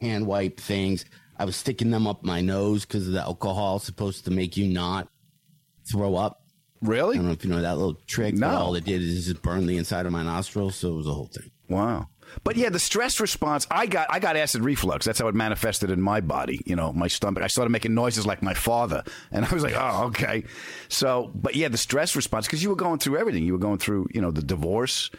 [0.00, 1.04] hand wipe things.
[1.38, 4.68] I was sticking them up my nose because the alcohol is supposed to make you
[4.68, 5.08] not
[5.90, 6.42] throw up.
[6.82, 7.16] Really?
[7.16, 8.34] I don't know if you know that little trick.
[8.34, 8.48] No.
[8.48, 11.12] all it did is just burn the inside of my nostrils, so it was a
[11.12, 11.50] whole thing.
[11.68, 12.08] Wow.
[12.44, 13.66] But yeah, the stress response.
[13.70, 15.04] I got I got acid reflux.
[15.04, 16.60] That's how it manifested in my body.
[16.64, 17.42] You know, my stomach.
[17.42, 20.44] I started making noises like my father, and I was like, oh, okay.
[20.88, 23.44] So, but yeah, the stress response because you were going through everything.
[23.44, 25.10] You were going through, you know, the divorce,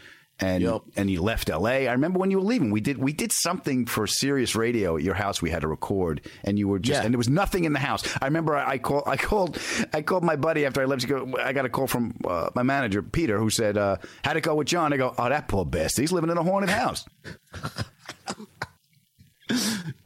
[0.42, 0.62] and
[0.96, 1.88] and you left L.A.
[1.88, 2.70] I remember when you were leaving.
[2.70, 5.40] We did we did something for Sirius Radio at your house.
[5.40, 7.04] We had to record, and you were just Yeah.
[7.04, 8.02] and there was nothing in the house.
[8.20, 9.58] I remember I, I called I called
[9.92, 11.06] I called my buddy after I left.
[11.40, 14.54] I got a call from uh, my manager Peter, who said, uh, "How'd it go
[14.56, 16.02] with John?" I go, "Oh, that poor bastard.
[16.02, 17.04] He's living in a haunted house."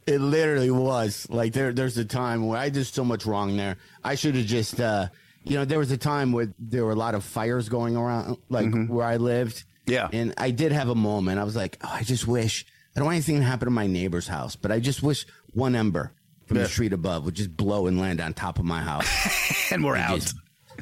[0.05, 1.71] It literally was like there.
[1.73, 3.77] There's a time where I did so much wrong there.
[4.03, 5.07] I should have just, uh,
[5.43, 8.37] you know, there was a time where there were a lot of fires going around,
[8.49, 9.63] like where I lived.
[9.87, 11.39] Yeah, and I did have a moment.
[11.39, 13.87] I was like, oh, I just wish I don't want anything to happen to my
[13.87, 16.11] neighbor's house, but I just wish one ember
[16.45, 16.63] from Yeah.
[16.63, 19.07] the street above would just blow and land on top of my house,
[19.71, 20.19] and we're It out.
[20.19, 20.35] just-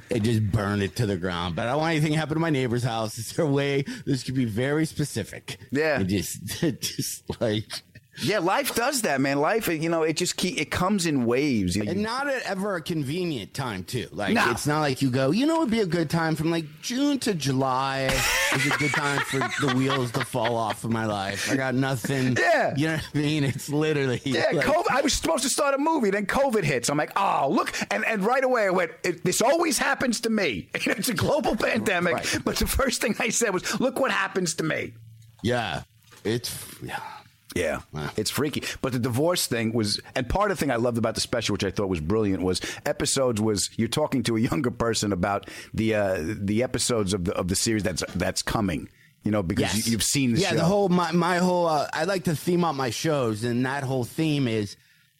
[0.10, 1.56] it just burned it to the ground.
[1.56, 3.18] But I don't want anything to happen to my neighbor's house.
[3.18, 5.58] Is there a way this could be very specific?
[5.72, 6.00] Yeah.
[6.02, 6.46] And just,
[6.82, 7.63] just like.
[8.23, 9.39] Yeah, life does that, man.
[9.39, 11.75] Life, you know, it just keep, it comes in waves.
[11.75, 14.08] And not at ever a convenient time too.
[14.12, 14.51] Like No.
[14.51, 17.19] it's not like you go, you know, it'd be a good time from like June
[17.19, 18.10] to July
[18.56, 21.51] is a good time for the wheels to fall off of my life.
[21.51, 22.38] I got nothing.
[22.39, 22.73] Yeah.
[22.78, 23.43] you know what I mean.
[23.43, 24.85] It's literally Yeah, like- COVID.
[24.92, 26.90] I was supposed to start a movie, then COVID hits.
[26.90, 30.29] I'm like, oh, look, and and right away I went, it, this always happens to
[30.29, 30.69] me.
[30.73, 32.40] it's a global pandemic, Right.
[32.46, 34.94] but the first thing I said was, look what happens to me.
[35.44, 35.83] Yeah,
[36.23, 37.00] it's yeah.
[37.56, 37.81] Yeah,
[38.17, 38.63] it's freaky.
[38.81, 41.53] But the divorce thing was, and part of the thing I loved about the special,
[41.53, 45.49] which I thought was brilliant, was episodes was you're talking to a younger person about
[45.73, 48.89] the uh, the episodes of the of the series that's that's coming.
[49.23, 49.87] You know, because Yes.
[49.87, 50.56] you, you've seen the yeah, show.
[50.58, 51.65] the whole my my whole.
[51.67, 54.75] Uh, I like to theme out my shows, and that whole theme is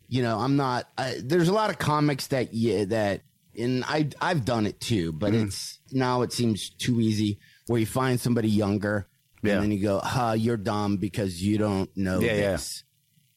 [0.08, 0.88] you know, I'm not.
[0.98, 3.22] I, there's a lot of comics that yeah that,
[3.58, 5.48] and I I've done it too, but Mm.
[5.48, 9.08] it's now it seems too easy where you find somebody younger,
[9.46, 9.54] Yeah.
[9.56, 12.52] and then you go, "Huh, you're dumb because you don't know Yeah, yeah.
[12.52, 12.84] this."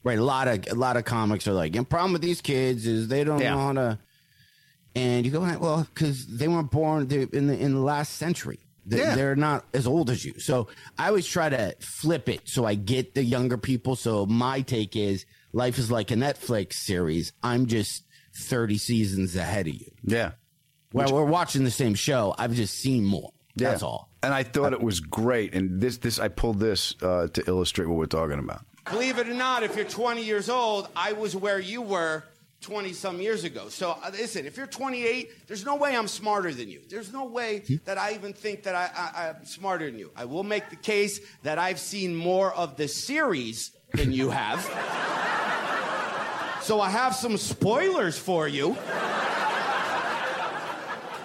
[0.05, 2.87] Right, a lot of a lot of comics are like, and problem with these kids
[2.87, 3.51] is they don't Yeah.
[3.51, 3.99] know how to.
[4.95, 8.61] And you go, well, because they weren't born in the in the last century.
[8.87, 9.15] They, Yeah.
[9.17, 10.39] They're not as old as you.
[10.39, 13.97] So I always try to flip it so I get the younger people.
[13.97, 17.33] So my take is life is like a Netflix series.
[17.43, 18.05] I'm just
[18.35, 19.91] 30 seasons ahead of you.
[20.05, 20.33] Yeah.
[20.95, 22.35] Well, we're watching the same show.
[22.39, 23.33] I've just seen more.
[23.57, 24.08] That's all.
[24.23, 25.55] And I thought it was great.
[25.55, 28.65] And this, this, I pulled this uh, to illustrate what we're talking about.
[28.91, 32.25] Believe it or not, if you're 20 years old, I was where you were
[32.63, 33.69] 20 some years ago.
[33.69, 36.81] So uh, listen, if you're 28, there's no way I'm smarter than you.
[36.89, 40.11] There's no way that I even think that I, I, I'm smarter than you.
[40.17, 44.61] I will make the case that I've seen more of the series than you have.
[46.63, 48.77] so I have some spoilers for you.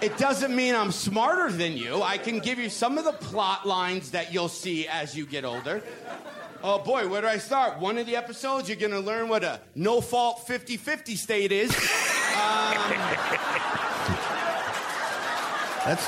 [0.04, 2.02] It doesn't mean I'm smarter than you.
[2.02, 5.46] I can give you some of the plot lines that you'll see as you get
[5.46, 5.82] older.
[6.62, 7.78] Oh boy, where do I start?
[7.80, 11.70] One of the episodes, you're gonna learn what a no fault 50 50 state is.
[11.70, 12.76] Um,
[15.86, 16.06] that's.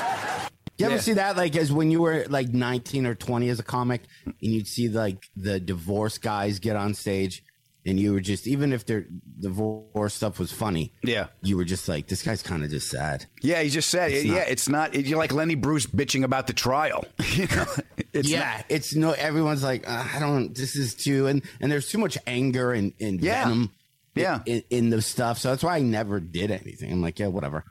[0.77, 1.01] You ever Yeah.
[1.01, 1.35] see that?
[1.35, 4.89] Like, as when you were like 19 or 20 as a comic, and you'd see
[4.89, 7.43] like the divorce guys get on stage,
[7.87, 9.07] and you were just, even if their
[9.39, 11.27] divorce stuff was funny, Yeah.
[11.41, 13.25] you were just like, this guy's kind of just sad.
[13.41, 14.93] Yeah, he just said, It's yeah, not- it's not.
[14.93, 17.05] You're like Lenny Bruce bitching about the trial.
[17.31, 17.65] you know,
[18.13, 19.11] it's yeah, it's no.
[19.13, 20.53] Everyone's like, uh, I don't.
[20.53, 23.45] This is too, and and there's too much anger and, and Yeah.
[23.45, 23.71] venom,
[24.15, 24.39] Yeah.
[24.45, 25.39] in, in the stuff.
[25.39, 26.91] So that's why I never did anything.
[26.91, 27.63] I'm like, yeah, whatever.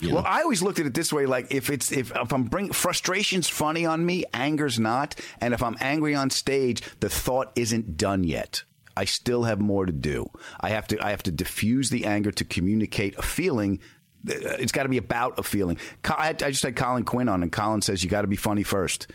[0.00, 0.28] You Well, know?
[0.28, 3.48] I always looked at it this way: like if it's if, if I'm bring frustration's
[3.48, 8.24] funny on me, anger's not, and if I'm angry on stage, the thought isn't done
[8.24, 8.64] yet.
[8.96, 10.30] I still have more to do.
[10.60, 13.80] I have to I have to diffuse the anger to communicate a feeling.
[14.26, 15.76] It's got to be about a feeling.
[16.04, 18.62] I, I just had Colin Quinn on, and Colin says you got to be funny
[18.62, 19.06] first.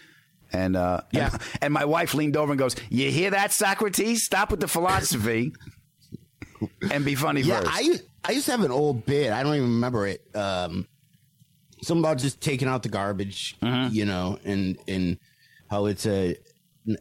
[0.52, 1.30] And uh, Yeah.
[1.32, 4.24] and, and my wife leaned over and goes, "You hear that, Socrates?
[4.24, 5.54] Stop with the philosophy."
[6.92, 7.72] And be funny yeah, first.
[7.74, 9.32] I I used to have an old bit.
[9.32, 10.22] I don't even remember it.
[10.36, 10.88] Um,
[11.82, 13.94] something about just taking out the garbage, Mm-hmm.
[13.96, 15.20] you know, and and
[15.70, 16.36] how it's a,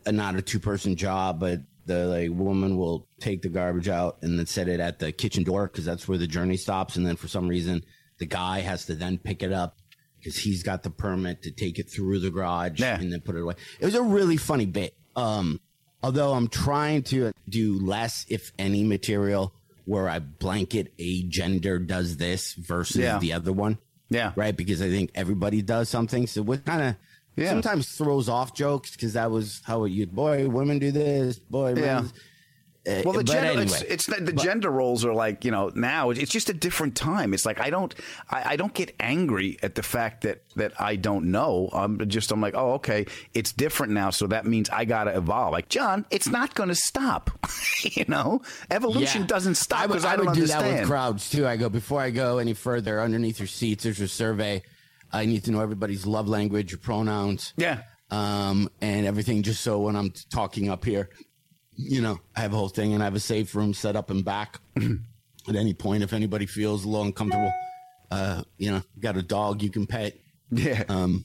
[0.07, 4.19] a not a two person job, but the like woman will take the garbage out
[4.23, 7.05] and then set it at the kitchen door because that's where the journey stops, and
[7.07, 7.85] then for some reason
[8.19, 9.79] the guy has to then pick it up
[10.19, 12.99] because he's got the permit to take it through the garage Yeah.
[13.01, 13.55] and then put it away.
[13.81, 14.97] It was a really funny bit.
[15.15, 15.61] Um,
[16.03, 22.17] although I'm trying to do less, if any, material where I blanket a gender does
[22.17, 23.19] this versus Yeah.
[23.21, 23.79] the other one.
[24.11, 24.33] Yeah.
[24.35, 24.57] Right.
[24.57, 26.27] Because I think everybody does something.
[26.27, 26.97] So what kind of
[27.43, 27.51] Yeah.
[27.51, 31.75] sometimes throws off jokes because that was how it, you, boy, women do this, boy,
[31.77, 32.05] Yeah.
[32.89, 35.71] Uh, Well, the gender, anyway, it's, it's the, But- gender roles are like you know
[35.75, 37.35] now it's just a different time.
[37.35, 37.95] It's like I don't
[38.31, 41.69] I, I don't get angry at the fact that that I don't know.
[41.73, 45.15] I'm just I'm like oh okay it's different now, so that means I got to
[45.15, 45.53] evolve.
[45.53, 47.31] Like John, it's not going to stop.
[47.83, 49.27] you know, evolution Yeah.
[49.27, 50.65] doesn't stop would- because I, don't would do understand.
[50.77, 51.47] that with crowds too.
[51.47, 53.85] I go before I go any further underneath your seats.
[53.85, 54.63] There's a survey.
[55.13, 57.83] I need to know everybody's love language, your pronouns, Yeah.
[58.11, 59.43] um, and everything.
[59.43, 61.11] Just so when I'm talking up here,
[61.77, 64.11] you know, I have a whole thing, and I have a safe room set up
[64.11, 64.61] and back.
[65.49, 67.53] At any point, if anybody feels a little uncomfortable,
[68.11, 70.15] uh, you know, got a dog you can pet.
[70.51, 70.85] Yeah.
[70.89, 71.25] Um,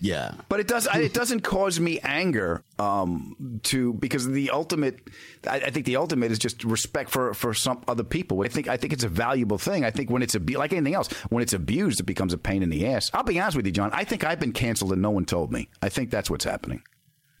[0.00, 0.32] yeah.
[0.48, 0.88] But it does.
[0.92, 2.64] it doesn't cause me anger.
[2.78, 4.98] Um, to because the ultimate,
[5.46, 8.42] I, I think the ultimate is just respect for for some other people.
[8.42, 9.84] I think I think it's a valuable thing.
[9.84, 12.62] I think when it's abu- like anything else, when it's abused, it becomes a pain
[12.62, 13.10] in the ass.
[13.12, 13.90] I'll be honest with you, John.
[13.92, 15.68] I think I've been canceled and no one told me.
[15.82, 16.82] I think that's what's happening.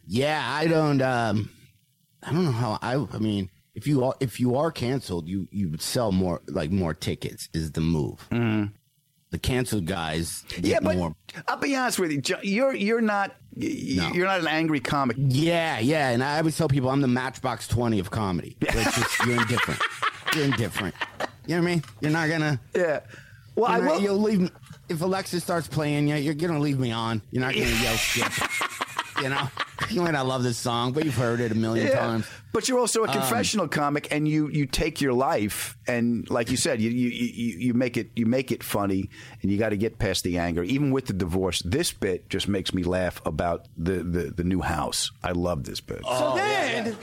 [0.06, 1.00] Yeah, I don't.
[1.00, 1.50] Um,
[2.22, 2.78] I don't know how.
[2.82, 2.94] I.
[3.12, 6.70] I mean, if you are if you are canceled, you you would sell more like
[6.70, 8.28] more tickets is the move.
[8.30, 8.72] Mm.
[9.30, 11.14] The canceled guys get Yeah, but more.
[11.46, 12.20] I'll be honest with you.
[12.42, 15.16] You're you're not y- you're not an angry comic.
[15.20, 18.56] Yeah, yeah, and I always tell people I'm the Matchbox Twenty of comedy.
[18.72, 19.80] Just you're indifferent.
[20.34, 20.94] You're indifferent.
[21.46, 21.84] You know what I mean?
[22.00, 22.60] You're not gonna.
[22.74, 23.00] Yeah.
[23.54, 24.00] Well, I not- will.
[24.00, 24.40] You'll leave.
[24.40, 24.50] me-
[24.88, 27.22] If Alexa starts playing you, you're gonna leave me on.
[27.30, 28.32] You're not gonna yell skip.
[29.22, 29.48] You know,
[29.90, 31.98] you might not love this song, but you've heard it a million Yeah.
[32.00, 32.26] times.
[32.52, 36.50] But you're also a Um, confessional comic, and you you take your life and, like
[36.50, 39.08] you said, you you, you, you make it you make it funny,
[39.42, 40.64] and you got to get past the anger.
[40.64, 44.60] Even with the divorce, this bit just makes me laugh about the the, the new
[44.62, 45.12] house.
[45.22, 46.00] I love this bit.
[46.04, 46.96] So then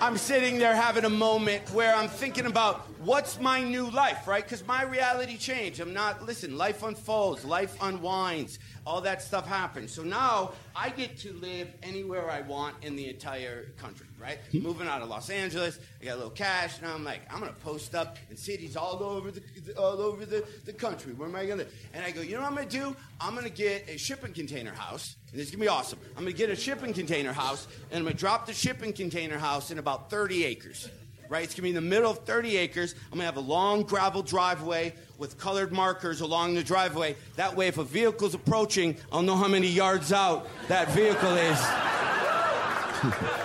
[0.00, 4.42] I'm sitting there having a moment where I'm thinking about what's my new life, right?
[4.42, 5.80] Because my reality changed.
[5.80, 8.58] I'm not, listen, life unfolds, life unwinds.
[8.86, 9.88] All that stuff happened.
[9.88, 14.38] So now I get to live anywhere I want in the entire country, right?
[14.52, 14.58] Hmm.
[14.58, 17.52] Moving out of Los Angeles, I got a little cash, and I'm like, I'm gonna
[17.52, 19.42] post up in cities all over the
[19.78, 21.12] all over the, the country.
[21.14, 21.66] Where am I gonna?
[21.92, 22.94] And I go, you know what I'm gonna do?
[23.20, 25.16] I'm gonna get a shipping container house.
[25.30, 25.98] And this is gonna be awesome.
[26.16, 29.70] I'm gonna get a shipping container house, and I'm gonna drop the shipping container house
[29.70, 30.88] in about 30 acres
[31.28, 31.44] right?
[31.44, 32.94] It's gonna be in the middle of 30 acres.
[33.12, 37.16] I'm gonna have a long gravel driveway with colored markers along the driveway.
[37.36, 41.60] That way, if a vehicle's approaching, I'll know how many yards out that vehicle is.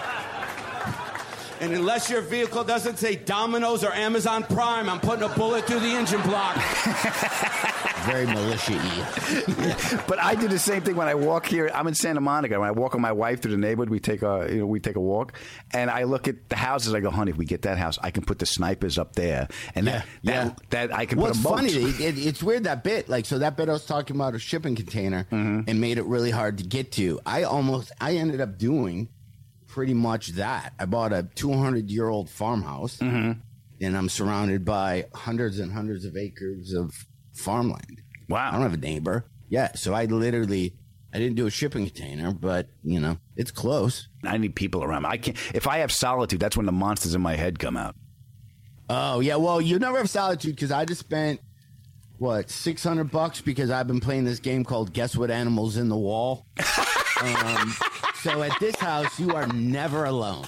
[1.60, 5.80] and unless your vehicle doesn't say Domino's or Amazon Prime, I'm putting a bullet through
[5.80, 6.55] the engine block.
[8.05, 10.03] Very militia y.
[10.07, 11.70] but I do the same thing when I walk here.
[11.74, 12.60] I'm in Santa Monica.
[12.60, 14.80] When I walk with my wife through the neighborhood, we take a you know we
[14.80, 15.34] take a walk,
[15.74, 16.93] and I look at the houses.
[16.93, 19.47] I go, honey, if we get that house, I can put the snipers up there,
[19.76, 23.10] and that that, that I can What's put a funny, it, it's weird that bit.
[23.10, 25.70] Like, so that bit I was talking about a shipping container mm-hmm.
[25.70, 27.20] and made it really hard to get to.
[27.26, 29.10] I almost, I ended up doing
[29.80, 30.73] pretty much that.
[30.77, 33.41] I bought a 200 year old farmhouse, and
[33.82, 36.93] I'm surrounded by hundreds and hundreds of acres of
[37.34, 38.01] farmland.
[38.27, 38.49] Wow.
[38.49, 39.23] I don't have a neighbor.
[39.47, 39.71] Yeah.
[39.75, 40.75] So I literally,
[41.13, 44.09] I didn't do a shipping container, but you know, it's close.
[44.21, 45.03] I need people around.
[45.03, 45.09] me.
[45.11, 45.38] I can't.
[45.55, 47.95] If I have solitude, that's when the monsters in my head come out.
[48.89, 51.39] Oh yeah, well you never have solitude because I just spent
[52.17, 55.88] what six hundred bucks because I've been playing this game called Guess What Animals in
[55.88, 56.45] the Wall.
[57.21, 57.73] um,
[58.22, 60.45] so at this house, you are never alone.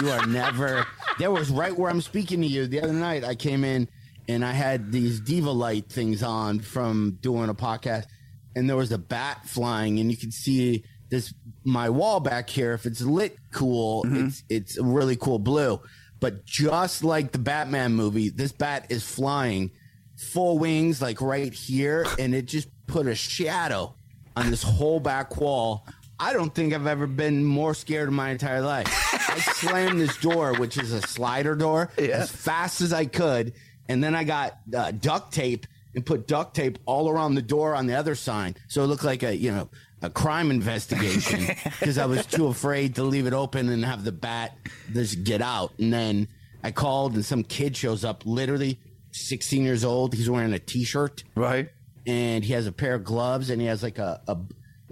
[0.00, 0.86] You are never.
[1.18, 3.24] There was right where I'm speaking to you the other night.
[3.24, 3.88] I came in
[4.28, 8.06] and I had these diva light things on from doing a podcast,
[8.54, 11.34] and there was a bat flying, and you could see this
[11.64, 12.72] my wall back here.
[12.72, 14.26] If it's lit cool, mm-hmm.
[14.26, 15.80] it's it's really cool blue.
[16.20, 19.72] But just like the Batman movie, this bat is flying
[20.16, 23.94] full wings, like right here, and it just put a shadow
[24.36, 25.86] on this whole back wall.
[26.22, 28.86] I don't think I've ever been more scared in my entire life.
[29.28, 33.54] I slammed this door, which is a slider door, as fast as I could,
[33.88, 35.66] and then I got uh, duct tape
[35.96, 39.02] and put duct tape all around the door on the other side, so it looked
[39.02, 39.68] like a you know
[40.00, 44.12] a crime investigation because I was too afraid to leave it open and have the
[44.12, 44.56] bat
[44.92, 45.72] just get out.
[45.80, 46.28] And then
[46.62, 48.78] I called, and some kid shows up, literally
[49.10, 50.14] 16 years old.
[50.14, 51.68] He's wearing a t-shirt, right?
[52.06, 54.36] And he has a pair of gloves, and he has like a, a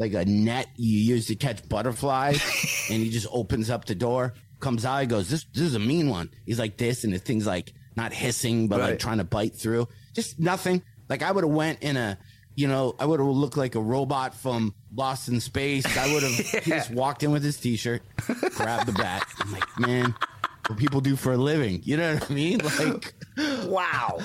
[0.01, 2.43] like a net you use to catch butterflies.
[2.91, 5.79] and he just opens up the door, comes out, he goes, "This this is a
[5.79, 9.25] mean one." He's like this, and the thing's like not hissing, but like trying to
[9.25, 9.87] bite through.
[10.15, 10.83] Just nothing.
[11.09, 12.19] Like I would have went in a.
[12.57, 15.87] You know, I would have looked like a robot from Lost in Space.
[15.97, 18.03] I would have he just walked in with his t-shirt,
[18.57, 19.25] grabbed the bat.
[19.39, 20.15] I'm like, man,
[20.67, 21.81] what people do for a living.
[21.85, 22.61] You know what I mean?
[22.79, 23.15] Like,
[23.67, 24.19] wow.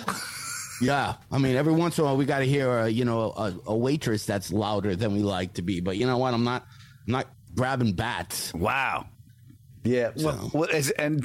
[0.82, 3.32] Yeah, I mean, every once in a while we got to hear, a, you know,
[3.32, 5.80] a, a waitress that's louder than we like to be.
[5.80, 6.34] But you know what?
[6.34, 6.65] I'm not,
[7.07, 8.53] I'm not grabbing bats.
[8.53, 9.07] Wow.
[9.84, 10.11] Yeah.
[10.15, 11.23] What, what is, and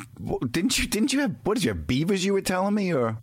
[0.51, 3.17] didn't you didn't you have what did you have beavers you were telling me or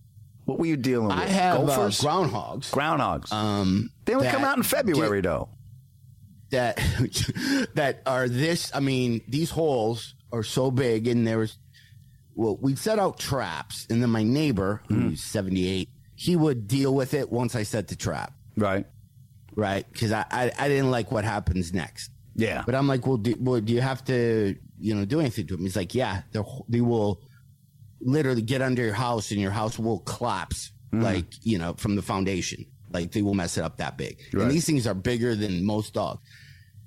[0.46, 1.18] what were you dealing with?
[1.18, 2.02] I have uh, Gophers?
[2.02, 2.72] groundhogs.
[2.72, 3.32] Groundhogs.
[3.32, 5.50] Um, they only come out in February though.
[6.50, 6.78] That
[7.76, 8.72] that are this.
[8.74, 11.58] I mean, these holes are so big, and there's.
[12.34, 15.10] Well, we set out traps, and then my neighbor, Hmm.
[15.10, 15.90] who's 78,
[16.20, 18.34] he would deal with it once I set the trap.
[18.58, 18.86] Right.
[19.56, 19.86] Right.
[19.94, 22.10] Because I, I, I didn't like what happens next.
[22.36, 22.64] Yeah.
[22.66, 25.54] But I'm like, well, do, well, do you have to, you know, do anything to
[25.54, 25.62] him?
[25.62, 26.24] He's like, yeah,
[26.68, 27.22] they will
[28.02, 31.04] literally get under your house and your house will collapse, Mm.
[31.04, 32.66] like, you know, from the foundation.
[32.92, 34.20] Like they will mess it up that big.
[34.34, 34.44] Right.
[34.44, 36.22] And these things are bigger than most dogs.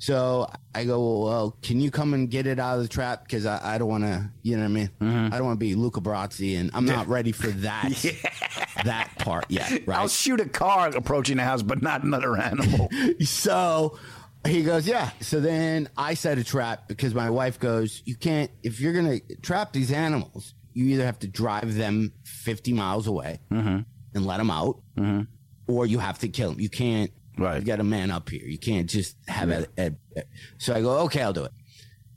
[0.02, 3.22] So I go, well, can you come and get it out of the trap?
[3.24, 4.90] Because I, I don't want to, you know what I mean?
[4.98, 5.34] Mm-hmm.
[5.34, 7.90] I don't want to be Luca Brasi, and I'm not ready for that
[8.84, 9.82] that part yet.
[9.86, 9.98] Right?
[9.98, 12.88] I'll shoot a car approaching the house, but not another animal.
[13.20, 13.98] so
[14.46, 15.10] he goes, yeah.
[15.20, 19.20] So then I set a trap because my wife goes, you can't, if you're going
[19.20, 23.80] to trap these animals, you either have to drive them 50 miles away Mm-hmm.
[24.14, 24.80] and let them out,
[25.66, 26.60] or you have to kill them.
[26.60, 27.10] You can't,
[27.40, 27.56] right.
[27.56, 28.46] You've got a man up here.
[28.46, 30.22] You can't just have a, a, a-
[30.58, 31.52] So I go, okay, I'll do it.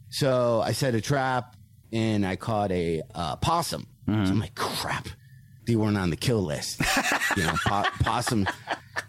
[0.09, 1.55] So I set a trap
[1.91, 3.87] and I caught a uh, possum.
[4.05, 5.07] So I'm like, crap,
[5.65, 6.81] they weren't on the kill list.
[7.37, 8.45] you know, po- possum.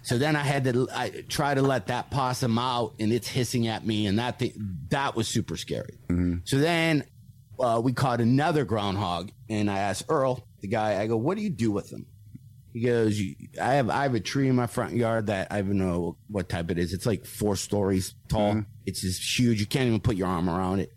[0.03, 3.67] So then I had to I try to let that possum out, and it's hissing
[3.67, 4.53] at me, and that thing,
[4.91, 5.99] that was super scary.
[6.45, 7.05] So then
[7.59, 11.43] uh, we caught another groundhog, and I asked Earl, the guy, I go, "What do
[11.43, 12.07] you do with them?"
[12.75, 13.19] He goes,
[13.63, 16.49] "I have I have a tree in my front yard that I don't know what
[16.51, 16.93] type it is.
[16.93, 18.51] It's like four stories tall.
[18.85, 19.61] It's just huge.
[19.61, 20.91] You can't even put your arm around it."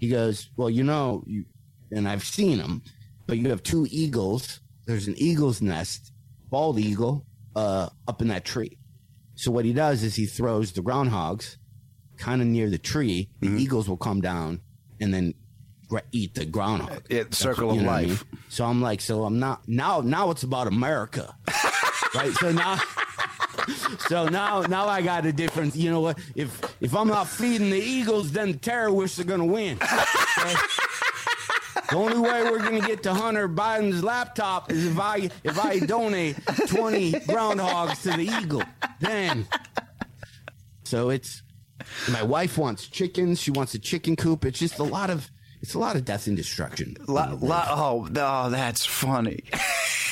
[0.00, 1.44] He goes, "Well, you know, you,
[1.92, 2.82] and I've seen them,
[3.26, 4.60] but you have two eagles.
[4.86, 6.12] There's an eagle's nest,
[6.50, 8.78] bald eagle, uh, up in that tree."
[9.34, 11.56] So what he does is he throws the groundhogs
[12.16, 13.28] kind of near the tree.
[13.40, 13.58] The Mm-hmm.
[13.58, 14.62] eagles will come down
[15.00, 15.34] and then
[16.12, 17.02] eat the groundhog.
[17.10, 18.24] Yeah, circle what- of what I life.
[18.32, 18.42] mean?
[18.48, 20.00] So I'm like, so I'm not now.
[20.00, 21.34] Now it's about America,
[22.14, 22.32] right?
[22.40, 22.78] So now.
[24.08, 25.76] So now, now I got a difference.
[25.76, 26.18] You know what?
[26.34, 29.78] If if I'm not feeding the Eagles, then the terrorists are gonna win.
[31.90, 35.78] The only way we're gonna get to Hunter Biden's laptop is if I if I
[35.78, 36.36] donate
[36.66, 38.62] 20 groundhogs to the Eagle.
[39.00, 39.46] Then,
[40.84, 41.42] so it's
[42.10, 43.40] my wife wants chickens.
[43.40, 44.44] She wants a chicken coop.
[44.44, 45.30] It's just a lot of
[45.60, 46.96] it's a lot of death and destruction.
[47.08, 49.44] Oh, oh, that's funny.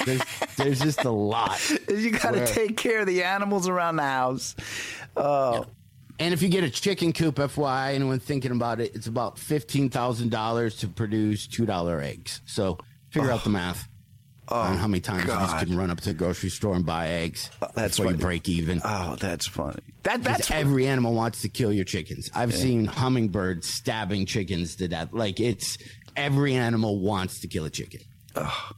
[0.04, 0.22] There's,
[0.56, 1.60] there's just a lot.
[1.88, 4.54] You got to take care of the animals around the house.
[5.16, 5.66] Oh,
[6.18, 9.88] And if you get a chicken coop, FYI, anyone thinking about it, it's about fifteen
[9.88, 12.40] thousand dollars to produce two dollar eggs.
[12.46, 12.78] So
[13.10, 13.52] figure out the oh.
[13.52, 13.88] math
[14.48, 15.40] Oh, on how many times you God.
[15.40, 18.18] just can run up to the grocery store and buy eggs oh, that's before you
[18.18, 18.80] break even.
[18.84, 19.80] oh, that's funny.
[20.04, 22.30] That that's every animal wants to kill your chickens.
[22.34, 25.08] I've seen hummingbirds stabbing chickens to death.
[25.12, 25.78] Like it's
[26.14, 28.00] every animal wants to kill a chicken.
[28.36, 28.70] Oh,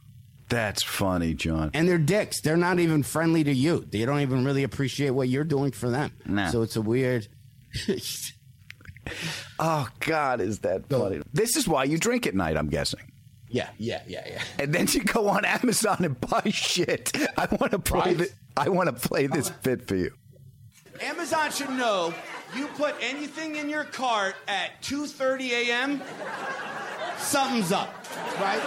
[0.47, 1.69] that's funny, John.
[1.75, 2.41] And they're dicks.
[2.41, 3.85] They're not even friendly to you.
[3.87, 6.11] They don't even really appreciate what you're doing for them.
[6.25, 6.49] No.
[6.49, 7.27] So it's a weird.
[9.57, 11.21] Oh God, is that funny?
[11.33, 12.57] This is why you drink at night.
[12.57, 13.11] I'm guessing.
[13.49, 14.43] Yeah, yeah, yeah, yeah.
[14.59, 17.11] And then you go on Amazon and buy shit.
[17.37, 17.99] I want to play.
[17.99, 18.17] Right.
[18.17, 20.11] The, I want to play this bit for you.
[21.01, 22.13] Amazon should know
[22.55, 26.01] you put anything in your cart at 2:30 a.m.
[27.17, 27.93] Something's up,
[28.39, 28.61] right?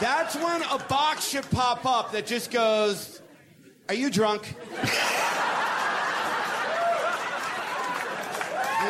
[0.00, 3.22] That's when a box should pop up that just goes,
[3.88, 4.54] "Are you drunk?"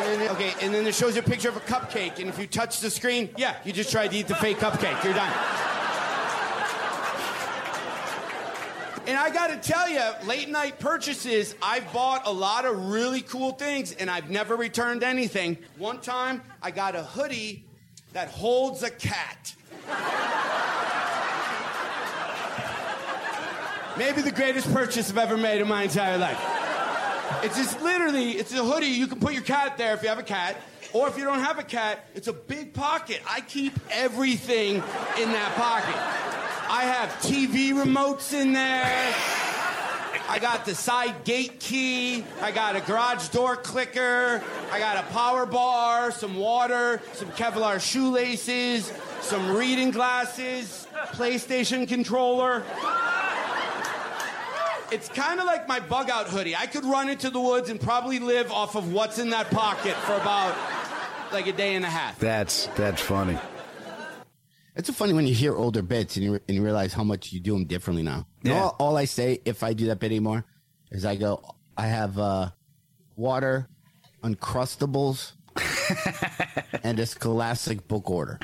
[0.05, 2.37] And then, okay, and then it shows you a picture of a cupcake, and if
[2.37, 5.03] you touch the screen, yeah, you just tried to eat the fake cupcake.
[5.03, 5.33] You're done.
[9.07, 13.21] And I got to tell you, late night purchases, I've bought a lot of really
[13.21, 15.57] cool things and I've never returned anything.
[15.77, 17.65] One time, I got a hoodie
[18.13, 19.55] that holds a cat.
[23.97, 26.54] Maybe the greatest purchase I've ever made in my entire life.
[27.43, 28.87] It's just literally, it's a hoodie.
[28.87, 30.57] You can put your cat there if you have a cat.
[30.93, 33.21] Or if you don't have a cat, it's a big pocket.
[33.29, 35.95] I keep everything in that pocket.
[36.71, 39.13] I have TV remotes in there.
[40.27, 42.25] I got the side gate key.
[42.41, 44.41] I got a garage door clicker.
[44.71, 52.63] I got a power bar, some water, some Kevlar shoelaces, some reading glasses, PlayStation controller.
[54.95, 56.55] It's kind of like my bug out hoodie.
[56.55, 59.93] I could run into the woods and probably live off of what's in that pocket
[59.93, 60.55] for about
[61.33, 62.17] like a day and a half.
[62.17, 63.37] That's that's funny.
[64.73, 67.33] It's so funny when you hear older bits and you, and you realize how much
[67.33, 68.25] you do them differently now.
[68.41, 70.45] You know, all, all I say if I do that bit anymore
[70.91, 71.43] is I go,
[71.75, 72.51] I have uh,
[73.17, 73.67] water,
[74.23, 75.33] Uncrustables,
[76.83, 78.39] and a Scholastic book order.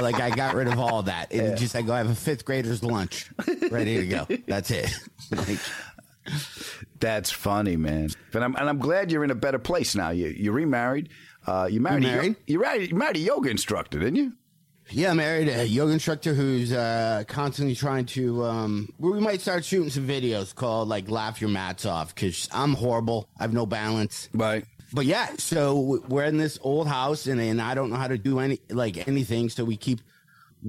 [0.00, 1.32] like I got rid of all that.
[1.32, 3.30] It just I go, I have a fifth grader's lunch
[3.70, 4.26] ready to go.
[4.46, 4.90] That's it.
[5.30, 5.58] like,
[7.00, 8.10] That's funny, man.
[8.32, 10.10] But I'm and I'm glad you're in a better place now.
[10.10, 11.10] You you remarried.
[11.46, 12.04] Uh, you married.
[12.04, 12.36] a yo- married?
[12.46, 12.90] you married.
[12.90, 14.32] You married a yoga instructor, didn't you?
[14.90, 18.44] Yeah, I married a yoga instructor who's uh, constantly trying to.
[18.44, 22.74] Um, we might start shooting some videos called like "Laugh Your Mats Off" because I'm
[22.74, 23.28] horrible.
[23.38, 24.28] I have no balance.
[24.32, 24.64] Right.
[24.92, 28.18] But yeah, so we're in this old house, and, and I don't know how to
[28.18, 29.48] do any like anything.
[29.50, 30.00] So we keep.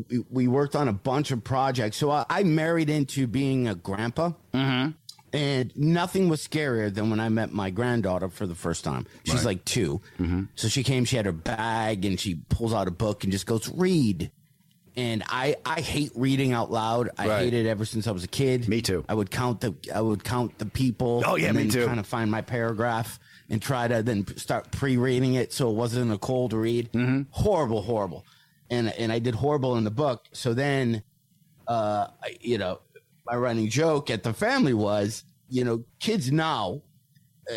[0.10, 1.98] We, we worked on a bunch of projects.
[1.98, 4.34] So I, I married into being a grandpa.
[4.54, 4.92] Mm-hmm.
[5.32, 9.06] And nothing was scarier than when I met my granddaughter for the first time.
[9.26, 9.46] She's Right.
[9.46, 10.02] like 2
[10.56, 13.46] So she came, she had her bag, and she pulls out a book and just
[13.48, 14.32] goes, read.
[14.96, 17.10] And I, I hate reading out loud.
[17.18, 17.40] I Right.
[17.46, 18.68] hate it ever since I was a kid.
[18.68, 19.06] Me too.
[19.08, 21.24] I would count the I would count the people.
[21.26, 21.86] Oh, yeah, and me too.
[21.86, 23.20] Kind of find my paragraph
[23.50, 26.92] and try to then start pre-reading it so it wasn't a cold read.
[26.94, 27.24] Mm-hmm.
[27.32, 28.26] Horrible, horrible.
[28.70, 30.26] And and I did horrible in the book.
[30.34, 31.04] So then
[31.68, 32.80] uh, I- you know,
[33.26, 36.82] my running joke at the family was, you know, kids now,
[37.52, 37.56] uh,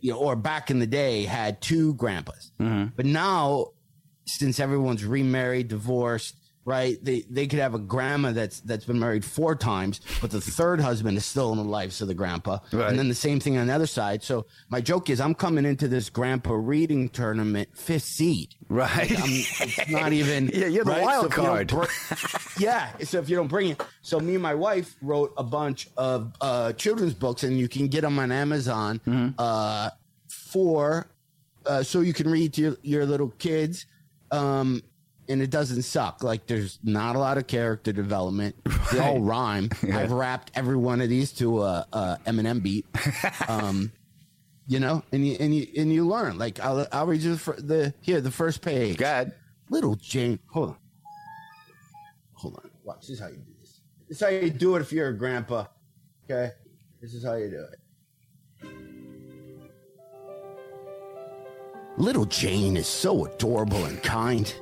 [0.00, 3.66] you know, or back in the day had two grandpas, but now,
[4.26, 7.02] since everyone's remarried, divorced, right?
[7.02, 10.80] They they could have a grandma that's that's been married four times, but the third
[10.80, 12.88] husband is still in the lives of the grandpa, Right.
[12.90, 14.22] and then the same thing on the other side.
[14.22, 18.54] So my joke is, I'm coming into this grandpa reading tournament fifth seed.
[18.68, 19.10] Right.
[19.10, 20.50] Like, I'm, it's not even.
[20.60, 21.02] Yeah, you're the right?
[21.02, 21.72] wild if card.
[22.58, 22.90] yeah.
[23.04, 26.32] So if you don't bring it, so me and my wife wrote a bunch of
[26.40, 29.30] uh, children's books, and you can get them on Amazon Mm-hmm.
[29.38, 29.90] uh,
[30.28, 31.10] for
[31.66, 33.86] uh, so you can read to your, your little kids.
[34.30, 34.82] Um,
[35.30, 36.22] and it doesn't suck.
[36.22, 38.56] Like there's not a lot of character development.
[38.90, 39.70] They all rhyme.
[39.92, 42.86] I've wrapped every one of these to a, a Eminem beat.
[43.48, 43.92] Um,
[44.66, 46.38] you know, and you and you and you learn.
[46.38, 48.96] Like I'll I'll read you the, the here the first page.
[48.96, 49.32] God,
[49.68, 50.38] little Jane.
[50.48, 50.76] Hold on,
[52.34, 52.70] hold on.
[52.84, 53.00] Watch.
[53.02, 53.80] This is how you do this.
[54.08, 55.66] This is how you do it if you're a grandpa.
[56.24, 56.52] Okay,
[57.00, 57.80] this is how you do it.
[61.96, 64.52] Little Jane is so adorable and kind.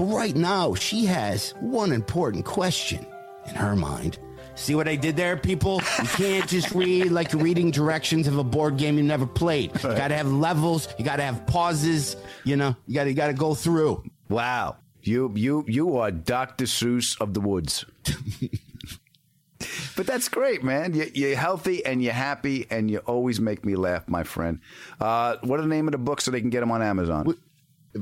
[0.00, 3.04] But right now, she has one important question
[3.46, 4.18] in her mind.
[4.54, 5.82] See what I did there, people?
[5.98, 9.74] You can't just read like you're reading directions of a board game you never played.
[9.74, 13.54] You gotta have levels, you gotta have pauses, you know, you gotta you gotta go
[13.54, 14.02] through.
[14.30, 14.78] Wow.
[15.02, 16.64] You you you are Dr.
[16.64, 17.84] Seuss of the woods.
[19.98, 20.94] but that's great, man.
[20.94, 24.60] You, you're healthy and you're happy, and you always make me laugh, my friend.
[24.98, 27.36] Uh, what are the name of the books so they can get them on Amazon?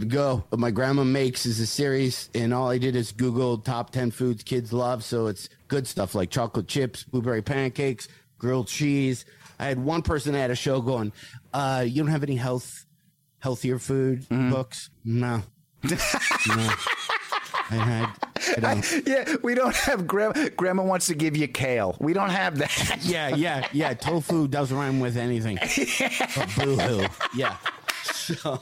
[0.08, 0.44] Go.
[0.50, 4.10] What my grandma makes is a series, and all I did is Google top 10
[4.10, 5.02] foods kids love.
[5.02, 9.24] So it's good stuff like chocolate chips, blueberry pancakes, grilled cheese.
[9.58, 11.12] I had one person at a show going,
[11.54, 12.84] uh, You don't have any health,
[13.38, 14.90] healthier food books?
[15.04, 15.42] No.
[15.82, 16.70] no.
[17.70, 18.10] I had.
[18.56, 19.06] I don't.
[19.06, 20.48] yeah, we don't have grandma.
[20.56, 21.96] Grandma wants to give you kale.
[22.00, 22.98] We don't have that.
[23.02, 23.94] yeah, yeah, yeah.
[23.94, 25.58] Tofu doesn't rhyme with anything.
[26.56, 27.06] Boo hoo.
[27.34, 27.56] Yeah.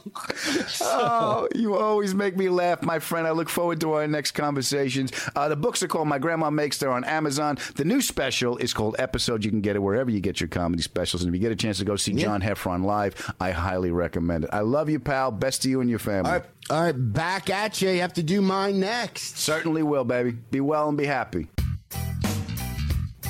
[0.67, 3.27] So, oh, you always make me laugh, my friend.
[3.27, 5.13] I look forward to our next conversations.
[5.35, 6.79] Uh, the books are called My Grandma Makes.
[6.79, 7.59] They're on Amazon.
[7.77, 9.45] The new special is called Episode.
[9.45, 11.23] You can get it wherever you get your comedy specials.
[11.23, 14.45] And if you get a chance to go see John Heffron live, I highly recommend
[14.45, 14.51] it.
[14.53, 15.31] I love you, pal.
[15.31, 16.31] Best to you and your family.
[16.31, 17.91] All right, all right, back at you.
[17.91, 19.39] You have to do mine next.
[19.39, 20.33] Certainly will, baby.
[20.33, 21.49] Be well and be happy.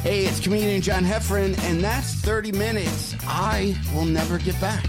[0.03, 4.87] Hey, it's comedian John Heffron, and that's 30 minutes I will never get back.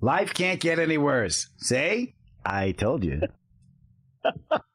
[0.00, 1.48] Life can't get any worse.
[1.58, 2.14] See?
[2.44, 3.22] I told you.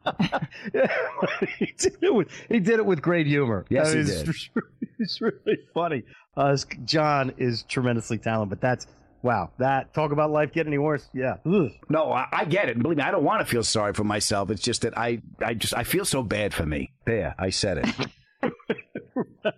[1.60, 3.66] he, did it with, he did it with great humor.
[3.70, 4.36] Yes, he it's, did.
[5.00, 6.04] It's really funny.
[6.38, 6.56] Uh,
[6.86, 8.88] John is tremendously talented, but that's
[9.22, 9.52] wow.
[9.58, 11.10] That talk about life getting any worse?
[11.14, 11.38] Yeah.
[11.46, 11.72] Ugh.
[11.90, 12.82] No, I, I get it.
[12.82, 14.50] Believe me, I don't want to feel sorry for myself.
[14.50, 16.94] It's just that I, I just, I feel so bad for me.
[17.06, 18.52] There, I said it.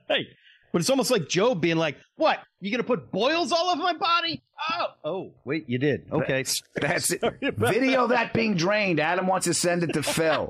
[0.10, 0.26] right.
[0.76, 2.40] But it's almost like Job being like, "What?
[2.60, 4.44] You gonna put boils all over my body?"
[4.78, 6.06] Oh, oh, wait, you did.
[6.12, 6.44] Okay,
[6.76, 7.22] That's it.
[7.22, 9.00] Sorry about Video that being drained.
[9.00, 10.50] Adam wants to send it to Phil.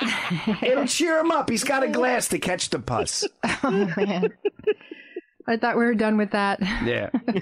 [0.62, 1.48] It'll cheer him up.
[1.48, 3.26] He's got a glass to catch the pus.
[3.64, 4.34] Oh man.
[5.46, 6.60] I thought we were done with that.
[6.84, 7.08] Yeah.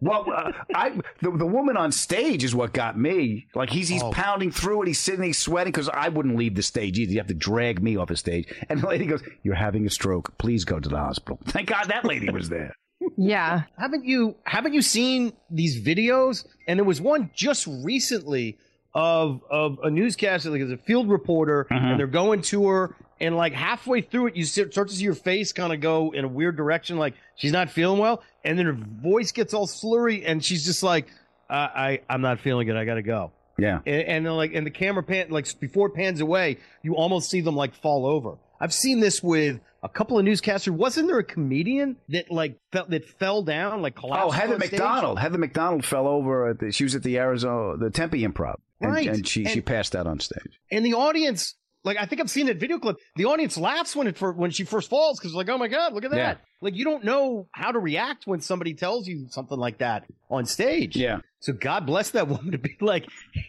[0.00, 0.90] Well, uh, I
[1.22, 3.46] the, the woman on stage is what got me.
[3.54, 4.10] Like he's he's Oh.
[4.10, 4.88] pounding through it.
[4.88, 7.12] He's sitting, he's sweating because I wouldn't leave the stage either.
[7.12, 8.46] You have to drag me off the stage.
[8.68, 10.36] And the lady goes, "You're having a stroke.
[10.38, 12.74] Please go to the hospital." Thank God that lady was there.
[13.16, 13.62] Yeah.
[13.78, 16.44] haven't you haven't you seen these videos?
[16.66, 18.58] And there was one just recently
[18.94, 23.36] of of a newscaster, like as a field reporter, and they're going to her, and
[23.36, 26.24] like halfway through it, you start start to see her face kind of go in
[26.24, 28.72] a weird direction, like she's not feeling well, and then her
[29.02, 31.06] voice gets all slurry, and she's just like,
[31.50, 32.76] uh, "I I'm not feeling it.
[32.76, 33.80] I got to go." Yeah.
[33.86, 37.28] and, and then like and the camera pan like before it pans away, you almost
[37.30, 38.38] see them like fall over.
[38.60, 40.70] I've seen this with a couple of newscasters.
[40.70, 44.26] Wasn't there a comedian that like fell, that fell down like collapsed?
[44.26, 44.58] Oh, Heather?
[44.58, 45.18] McDonald.
[45.18, 46.48] Heather McDonald fell over.
[46.50, 49.08] At the, she was at the Arizona, the Tempe Improv, and, Right.
[49.08, 50.58] and she she passed out on stage.
[50.70, 51.54] and the audience.
[51.84, 52.96] Like I think I've seen that video clip.
[53.16, 55.92] The audience laughs when it for, when she first falls because like, oh my god,
[55.92, 56.16] look at that!
[56.16, 56.34] Yeah.
[56.60, 60.44] Like you don't know how to react when somebody tells you something like that on
[60.46, 60.96] stage.
[60.96, 61.20] Yeah.
[61.40, 63.06] So God bless that woman to be like,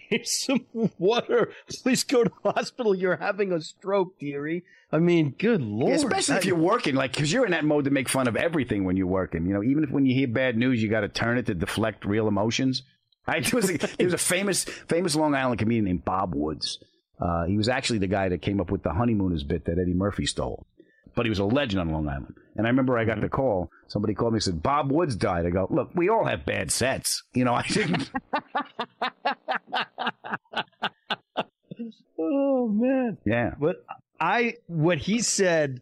[0.10, 0.66] here's some
[0.98, 1.52] water.
[1.84, 2.96] Please go to the hospital.
[2.96, 4.64] You're having a stroke, dearie.
[4.92, 5.92] I mean, good lord.
[5.92, 8.36] Yeah, especially if you're working, like because you're in that mode to make fun of
[8.36, 9.46] everything when you're working.
[9.46, 11.54] You know, even if when you hear bad news, you got to turn it to
[11.56, 12.84] deflect real emotions.
[13.28, 16.80] I, there was a, there was a famous famous Long Island comedian named Bob Woods.
[17.20, 19.94] Uh, he was actually the guy that came up with the honeymooners bit that Eddie
[19.94, 20.66] Murphy stole.
[21.16, 22.36] But he was a legend on Long Island.
[22.56, 23.70] And I remember I got the call.
[23.88, 25.46] Somebody called me and said, Bob Woods died.
[25.46, 27.24] I go, look, we all have bad sets.
[27.34, 28.10] You know, I didn't.
[32.22, 33.18] Oh man.
[33.26, 33.52] Yeah.
[33.60, 33.86] But
[34.20, 35.82] I what he said,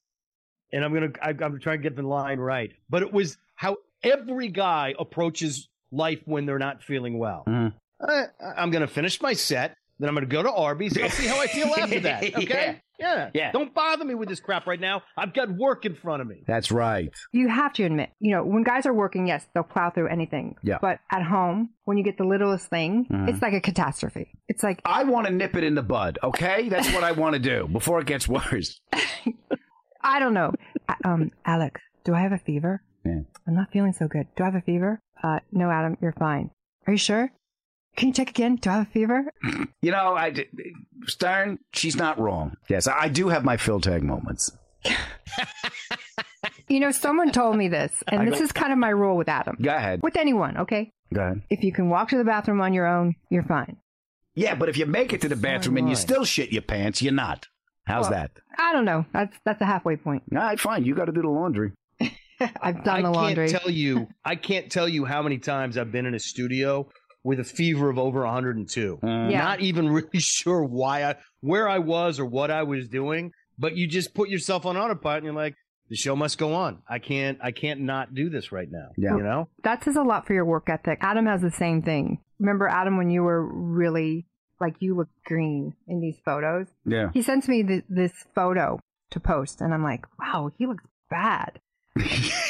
[0.72, 2.72] and I'm gonna I, I'm trying to get the line right.
[2.90, 7.44] But it was how every guy approaches life when they're not feeling well.
[7.48, 7.74] Mhm.
[8.00, 8.26] I,
[8.56, 9.76] I'm gonna finish my set.
[10.00, 10.96] Then I'm gonna go to Arby's.
[10.96, 12.24] and I'll see how I feel after that.
[12.38, 12.82] Okay.
[13.00, 13.30] Yeah.
[13.36, 13.52] Yeah.
[13.52, 15.04] Don't bother me with this crap right now.
[15.16, 16.44] I've got work in front of me.
[16.48, 17.10] That's right.
[17.32, 20.56] You have to admit, you know, when guys are working, yes, they'll plow through anything.
[20.64, 20.80] Yeah.
[20.82, 23.30] But at home, when you get the littlest thing, Mhm.
[23.30, 24.32] it's like a catastrophe.
[24.48, 26.70] It's like, I want to nip it in the bud, okay?
[26.70, 28.82] That's what I want to do before it gets worse.
[30.02, 30.54] I don't know.
[31.04, 32.82] Um, Alex, do I have a fever?
[33.06, 33.20] Yeah.
[33.48, 34.28] I'm not feeling so good.
[34.36, 35.00] Do I have a fever?
[35.24, 36.50] Uh, no, Adam, you're fine.
[36.88, 37.32] Are you sure?
[37.98, 38.56] Can you check again?
[38.56, 39.26] Do I have a fever?
[39.82, 40.34] You know, I
[41.06, 42.58] Stern, she's not wrong.
[42.70, 44.52] Yes, I do have my Phil tag moments.
[46.70, 49.16] You know, someone told me this, and I this go- is kind of my rule
[49.16, 49.56] with Adam.
[49.62, 50.02] Go ahead.
[50.04, 50.92] With anyone, okay?
[51.14, 51.42] Go ahead.
[51.50, 53.78] If you can walk to the bathroom on your own, you're fine.
[54.36, 57.02] Yeah, but if you make it to the bathroom and you still shit your pants,
[57.02, 57.48] you're not.
[57.86, 58.32] How's Well, that?
[58.58, 59.06] I don't know.
[59.14, 60.24] That's that's a halfway point.
[60.34, 60.84] All right, fine.
[60.84, 61.72] You got to do the laundry.
[62.42, 63.48] I've done I the laundry.
[63.50, 64.08] can't tell you.
[64.26, 66.90] I can't tell you how many times I've been in a studio
[67.28, 69.00] with a fever of over 102.
[69.02, 69.30] Hmm.
[69.30, 69.44] Yeah.
[69.44, 73.76] Not even really sure why I, where I was or what I was doing, but
[73.76, 75.56] you just put yourself on autopilot and you're like,
[75.90, 76.84] the show must go on.
[76.90, 77.38] I can't.
[77.42, 78.90] I can't not do this right now.
[78.98, 79.16] Yeah.
[79.16, 79.50] You know.
[79.64, 81.00] That says a lot for your work ethic.
[81.02, 82.20] Adam has the same thing.
[82.40, 84.26] Remember, Adam, when you were really
[84.60, 86.68] like you look green in these photos.
[86.86, 87.10] Yeah.
[87.14, 88.80] He sends me th- this photo
[89.12, 91.60] to post, and I'm like, wow, he looks bad.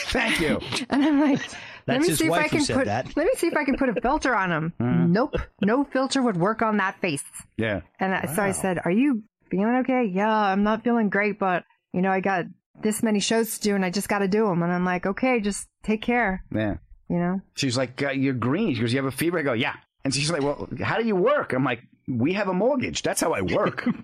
[0.08, 0.60] Thank you.
[0.90, 1.42] And I'm like,
[1.88, 3.16] let me see if I can put that.
[3.16, 4.74] let me see if I can put a filter on him.
[4.80, 5.10] Mhm.
[5.10, 7.24] Nope, no filter would work on that face.
[7.58, 7.82] Yeah.
[8.00, 11.64] And I, so I said, "Are you feeling okay?" Yeah, I'm not feeling great, but
[11.94, 12.46] you know, I got
[12.82, 14.62] this many shows to do, and I just got to do them.
[14.64, 16.44] And I'm like, okay, just take care.
[16.54, 16.76] Yeah.
[17.10, 17.42] You know.
[17.56, 20.14] She's like, uh, "You're green." She goes, "You have a fever?" I go, "Yeah." And
[20.14, 23.02] she's like, "Well, how do you work?" I'm like, "We have a mortgage.
[23.02, 23.88] That's how I work."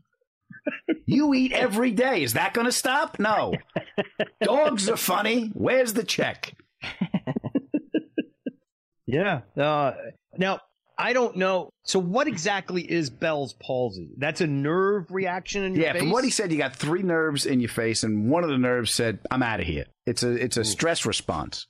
[1.05, 2.23] you eat every day.
[2.23, 3.19] Is that going to stop?
[3.19, 3.53] No.
[4.43, 5.51] Dogs are funny.
[5.53, 6.53] Where's the check?
[9.05, 9.41] Yeah.
[9.57, 9.93] Uh,
[10.37, 10.59] now
[10.97, 11.69] I don't know.
[11.83, 14.11] So what exactly is Bell's palsy?
[14.17, 16.01] That's a nerve reaction in your Yeah, face.
[16.01, 18.49] Yeah, from what he said, you got three nerves in your face, and one of
[18.49, 21.67] the nerves said, "I'm out of here." It's a it's a stress response.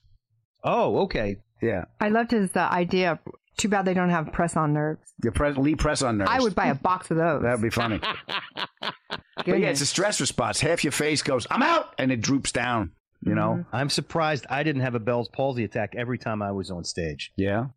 [0.64, 1.38] Oh, okay.
[1.62, 3.20] Yeah, I loved his uh, idea.
[3.58, 5.14] Too bad they don't have press on nerves.
[5.24, 6.32] you press Lee press on nerves.
[6.32, 7.44] I would buy a box of those.
[7.44, 8.00] That'd be funny.
[8.80, 10.60] but yeah, it's a stress response.
[10.60, 12.92] Half your face goes, "I'm out," and it droops down.
[13.26, 13.64] You know?
[13.72, 17.32] I'm surprised I didn't have a Bell's palsy attack every time I was on stage.
[17.38, 17.68] Yeah.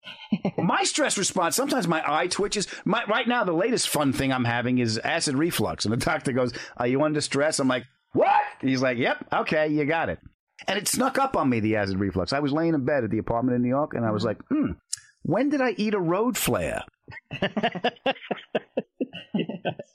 [0.58, 1.54] my stress response.
[1.54, 2.66] Sometimes my eye twitches.
[2.84, 6.32] My, right now, the latest fun thing I'm having is acid reflux, and the doctor
[6.32, 10.18] goes, "Are you under stress?" I'm like, "What?" He's like, "Yep, okay, you got it."
[10.66, 12.32] And it snuck up on me the acid reflux.
[12.32, 14.38] I was laying in bed at the apartment in New York, and I was like,
[14.48, 14.72] "Hmm,
[15.22, 16.82] when did I eat a road flare?"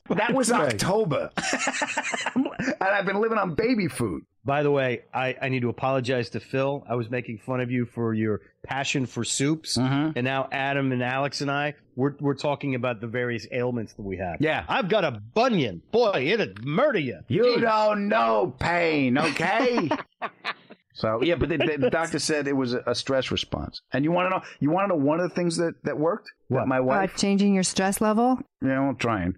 [0.09, 0.73] that was Right.
[0.73, 1.31] October,
[2.35, 2.47] and
[2.81, 4.23] I've been living on baby food.
[4.45, 6.83] By the way, I, I need to apologize to Phil.
[6.89, 10.17] I was making fun of you for your passion for soups, Mm-hmm.
[10.17, 14.01] and now Adam and Alex and I we're we're talking about the various ailments that
[14.01, 14.37] we have.
[14.41, 14.65] Yeah.
[14.67, 15.81] I've got a bunion.
[15.91, 17.19] Boy, it'd murder you.
[17.27, 17.61] You Jeez.
[17.61, 19.89] don't know pain, okay?
[20.93, 23.81] so yeah, but the, the, the doctor said it was a, a stress response.
[23.91, 24.43] And you want to know?
[24.59, 26.29] You want to know one of the things that that worked?
[26.49, 28.39] That my Uh, wife, changing your stress level.
[28.61, 29.35] Yeah, I'm trying.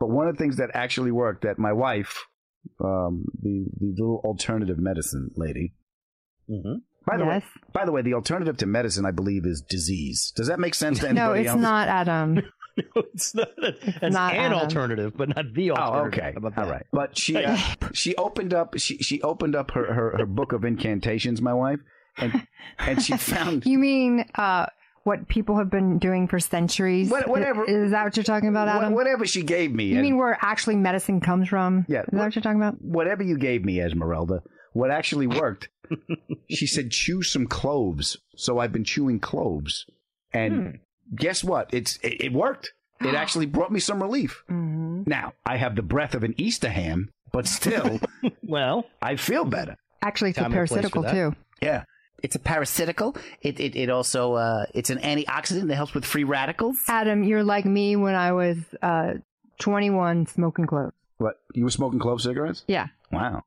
[0.00, 2.24] But one of the things that actually worked that my wife,
[2.82, 5.74] um, the the little alternative medicine lady.
[6.50, 6.78] Mm-hmm.
[7.06, 10.32] By the way, by the way, the alternative to medicine, I believe, is disease.
[10.34, 11.26] Does that make sense to anybody?
[11.26, 11.60] No, it's else?
[11.60, 12.42] not, Adam.
[13.14, 13.48] it's not.
[13.58, 14.58] It's not an Adam.
[14.58, 16.18] alternative, but not the Oh, alternative.
[16.18, 16.32] okay.
[16.32, 16.70] How about All that?
[16.72, 16.86] right.
[16.92, 17.56] But she uh,
[17.92, 21.78] she opened up she she opened up her, her, her book of incantations, my wife,
[22.16, 22.46] and
[22.78, 24.66] and she found You mean uh,
[25.04, 27.10] what people have been doing for centuries?
[27.10, 27.64] What- whatever.
[27.64, 28.94] Is that what you're talking about, Wha- Adam?
[28.94, 29.84] whatever she gave me.
[29.86, 31.84] you and mean where actually medicine comes from?
[31.88, 32.00] Yeah.
[32.02, 32.80] Is that what you're talking about?
[32.80, 35.68] whatever you gave me, Esmeralda, what actually worked?
[36.50, 38.16] she said chew some cloves.
[38.36, 39.84] So I've been chewing cloves,
[40.32, 40.70] and Hmm.
[41.14, 41.72] Guess what?
[41.72, 42.72] It's it, it worked.
[43.00, 44.42] It actually brought me some relief.
[44.50, 45.02] Mm-hmm.
[45.06, 48.00] Now I have the breath of an Easter ham, but still,
[48.42, 49.76] well, I feel better.
[50.02, 51.12] Actually, it's Time a and place for parasitical that.
[51.12, 51.36] too.
[51.62, 51.84] Yeah.
[52.22, 53.16] It's a parasitical.
[53.42, 56.76] It it, it also uh, it's an antioxidant that helps with free radicals.
[56.88, 59.14] Adam, you're like me when I was uh,
[59.60, 60.92] 21 smoking cloves.
[61.18, 62.64] What you were smoking clove cigarettes?
[62.66, 63.42] Yeah, Wow.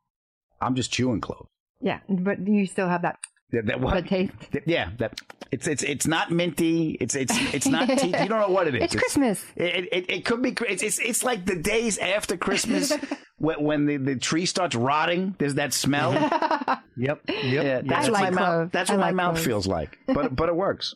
[0.62, 1.50] I'm just chewing cloves.
[1.82, 3.18] yeah, but you still have that.
[3.52, 3.94] That, that what?
[3.94, 4.34] That taste.
[4.52, 5.20] Th- Yeah, that
[5.52, 6.98] it's it's it's not minty.
[7.00, 7.88] It's it's it's not.
[7.98, 8.84] Tea, you don't know what it is.
[8.84, 9.46] It's Christmas.
[9.56, 10.54] It, it, it could be.
[10.68, 12.92] It's, it's it's like the days after Christmas
[13.38, 15.36] when, when the, the tree starts rotting.
[15.40, 16.12] There's that smell.
[17.00, 17.22] Yep.
[17.28, 17.64] Yep.
[17.64, 18.72] Yeah, that's I what like my mouth.
[18.72, 19.46] That's I what my like mouth cloves.
[19.46, 20.00] feels like.
[20.08, 20.96] But but it works.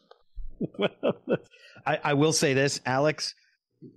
[1.85, 3.35] I, I will say this, Alex.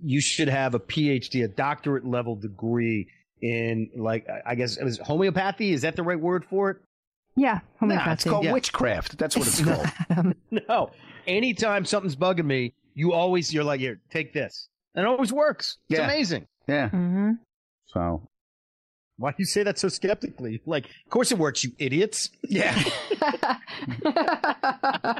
[0.03, 3.07] You should have a PhD, a doctorate level degree
[3.41, 5.73] in, like, I guess, is homeopathy?
[5.73, 6.77] Is that the right word for it?
[7.35, 8.53] Yeah, Nah, it's called Yeah.
[8.53, 9.17] witchcraft.
[9.17, 10.33] That's what it's called.
[10.69, 10.91] No.
[11.27, 14.69] Anytime something's bugging me, you always, you're like, here, take this.
[14.95, 15.77] And it always works.
[15.89, 16.05] It's Yeah.
[16.05, 16.47] amazing.
[16.67, 16.89] yeah.
[16.89, 17.31] hmm
[17.87, 18.27] So
[19.17, 20.61] Why do you say that so skeptically?
[20.65, 22.29] Like, of course it works, you idiots.
[22.47, 22.81] yeah.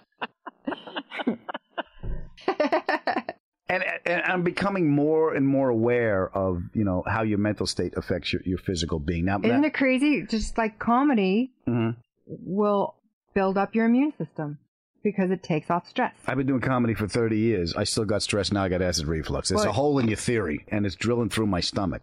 [3.68, 7.96] And, and I'm becoming more and more aware of you know how your mental state
[7.98, 9.26] affects your, your physical being.
[9.26, 10.24] Now, Isn't it crazy?
[10.28, 11.96] Just like comedy Mhm.
[12.26, 12.96] Will
[13.34, 14.60] build up your immune system.
[15.04, 16.16] because it takes off stress.
[16.26, 17.76] I've been doing comedy for 30 years.
[17.76, 18.52] I still got stress.
[18.52, 19.50] Now I got acid reflux.
[19.50, 22.02] There's a hole in your theory, and it's drilling through my stomach.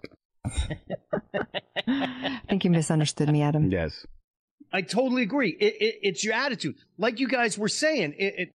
[1.88, 3.70] I think you misunderstood me, Adam.
[3.72, 4.06] Yes.
[4.72, 5.50] I totally agree.
[5.50, 8.14] It, it, it's your attitude, like you guys were saying.
[8.18, 8.52] It, it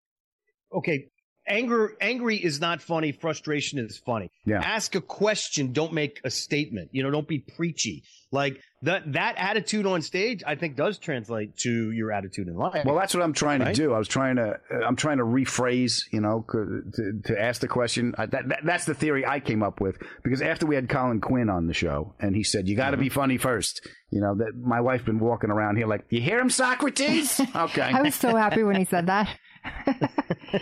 [0.73, 1.09] okay.
[1.47, 3.11] Anger, angry is not funny.
[3.11, 4.29] Frustration is funny.
[4.45, 4.59] Yeah.
[4.61, 5.71] Ask a question.
[5.73, 6.89] Don't make a statement.
[6.91, 8.03] You know, don't be preachy.
[8.29, 9.13] Like that.
[9.13, 12.83] That attitude on stage, I think, does translate to your attitude in life.
[12.83, 13.73] Well, that's what I'm trying Right?
[13.73, 13.93] to do.
[13.93, 17.69] I was trying to, uh, I'm trying to rephrase, you know, to, to ask the
[17.69, 18.13] question.
[18.17, 21.49] That, that, that's the theory I came up with because after we had Colin Quinn
[21.49, 23.87] on the show, and he said, "You got to be funny first.
[24.11, 27.81] You know that my wife been walking around here like, "You hear him, Socrates?" Okay.
[27.81, 29.29] I was so happy when he said that.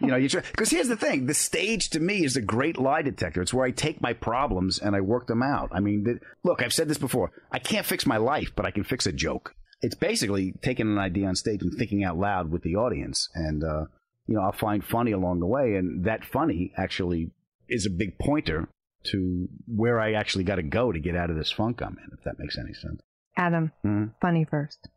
[0.00, 3.02] you know, you because here's the thing: the stage to me is a great lie
[3.02, 3.42] detector.
[3.42, 5.70] It's where I take my problems and I work them out.
[5.72, 7.30] I mean, th- look, I've said this before.
[7.50, 9.54] I can't fix my life, but I can fix a joke.
[9.80, 13.62] It's basically taking an idea on stage and thinking out loud with the audience, and
[13.62, 13.84] uh,
[14.26, 17.30] you know, I'll find funny along the way, and that funny actually
[17.68, 18.68] is a big pointer
[19.10, 22.10] to where I actually got to go to get out of this funk I'm in.
[22.16, 23.00] If that makes any sense.
[23.36, 24.12] Adam, Mhm.
[24.20, 24.88] funny first.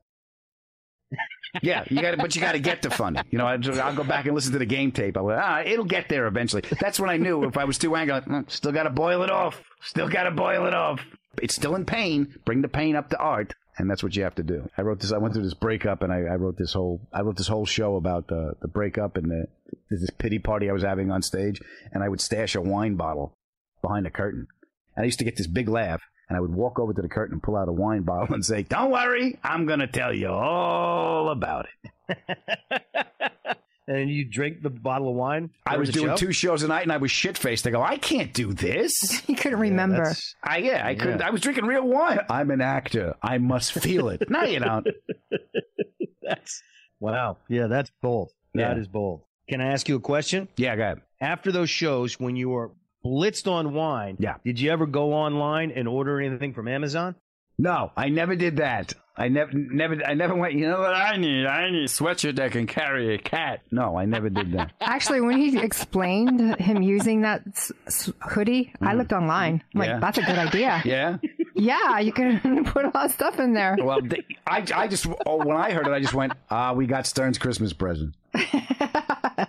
[1.62, 3.20] Yeah, you got, but you got to get to funny.
[3.30, 5.18] You know, I, I'll go back and listen to the game tape.
[5.18, 6.64] I will, ah, it'll get there eventually.
[6.80, 9.24] That's when I knew if I was too angry, like, "Mm, still got to boil
[9.24, 9.62] it off.
[9.82, 11.00] Still got to boil it off.
[11.42, 12.36] It's still in pain.
[12.46, 14.68] Bring the pain up to art, and that's what you have to do.
[14.78, 15.12] I wrote this.
[15.12, 17.02] I went through this breakup, and I, I wrote this whole.
[17.14, 19.46] I wrote this whole show about the the breakup and the
[19.90, 23.34] this pity party I was having on stage, and I would stash a wine bottle
[23.82, 24.48] behind the curtain.
[24.96, 27.10] And I used to get this big laugh, and I would walk over to the
[27.10, 30.14] curtain and pull out a wine bottle and say, "Don't worry, I'm going to tell
[30.14, 31.68] you all about
[32.10, 32.18] it."
[33.88, 35.50] and you drink the bottle of wine.
[35.66, 36.16] I was doing show?
[36.18, 37.66] two shows a night, and I was shit faced.
[37.68, 39.98] I go, "I can't do this." He couldn't remember.
[39.98, 41.22] that's- I yeah, I couldn't.
[41.22, 42.20] I was drinking real wine.
[42.30, 43.16] I'm an actor.
[43.22, 44.30] I must feel it.
[44.30, 44.88] no, you don't.
[46.22, 46.62] That's
[47.00, 47.38] wow.
[47.48, 48.32] Yeah, that's bold.
[48.54, 48.82] That Yeah.
[48.82, 49.22] is bold.
[49.50, 50.50] Can I ask you a question?
[50.58, 51.02] Yeah, go ahead.
[51.22, 52.72] After those shows, when you were
[53.06, 54.36] blitzed on wine, Yeah.
[54.44, 57.16] did you ever go online and order anything from Amazon?
[57.60, 58.94] No, I never did that.
[59.20, 60.54] I never, never, I never went.
[60.54, 61.48] You know what I need?
[61.48, 63.62] I need a sweatshirt that can carry a cat.
[63.72, 64.74] No, I never did that.
[64.82, 69.64] Actually, when he explained him using that s- s- hoodie, I looked online.
[69.74, 70.02] I'm like, Mm.
[70.02, 70.82] That's a good idea.
[70.86, 71.18] Yeah.
[71.56, 73.76] Yeah, you can put a lot of stuff in there.
[73.82, 76.86] Well, they, I, I just oh, when I heard it, I just went, ah, we
[76.86, 78.14] got Stern's Christmas present.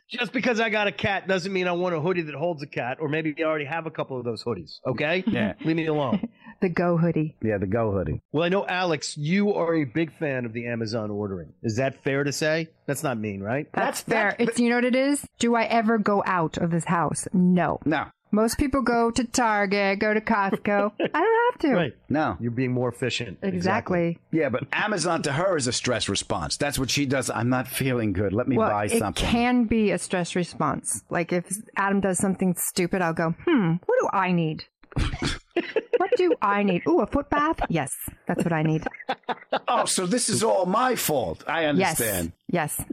[0.08, 2.66] Just because I got a cat doesn't mean I want a hoodie that holds a
[2.66, 4.78] cat, or maybe I already have a couple of those hoodies.
[4.86, 5.24] Okay?
[5.26, 5.54] Yeah.
[5.64, 6.28] Leave me alone.
[6.60, 7.36] The Go hoodie.
[7.40, 8.20] Yeah, the Go hoodie.
[8.32, 11.52] Well, I know, Alex, you are a big fan of the Amazon ordering.
[11.62, 12.66] Is that fair to say?
[12.84, 13.68] That's not mean, right?
[13.72, 14.34] That's, fair.
[14.40, 15.24] it's you know what it is?
[15.38, 17.28] Do I ever go out of this house?
[17.32, 17.78] No.
[17.84, 20.92] No, Most people go to Target, go to Costco.
[21.00, 21.74] I don't have to.
[21.74, 21.96] Right.
[22.08, 22.36] no.
[22.40, 23.38] You're being more efficient.
[23.42, 24.18] Exactly.
[24.30, 26.56] Yeah, but Amazon to her is a stress response.
[26.56, 27.30] That's what she does.
[27.30, 28.32] I'm not feeling good.
[28.32, 29.26] Let me well, buy it something.
[29.26, 31.02] can be a stress response.
[31.10, 34.64] Like if Adam does something stupid, I'll go, hmm, what do I need?
[35.98, 36.82] what do I need?
[36.86, 37.60] Ooh, a foot bath?
[37.68, 37.94] Yes,
[38.26, 38.84] that's what I need.
[39.66, 41.44] Oh, so this is all my fault.
[41.46, 42.32] I understand.
[42.48, 42.78] Yes.
[42.78, 42.86] Yes.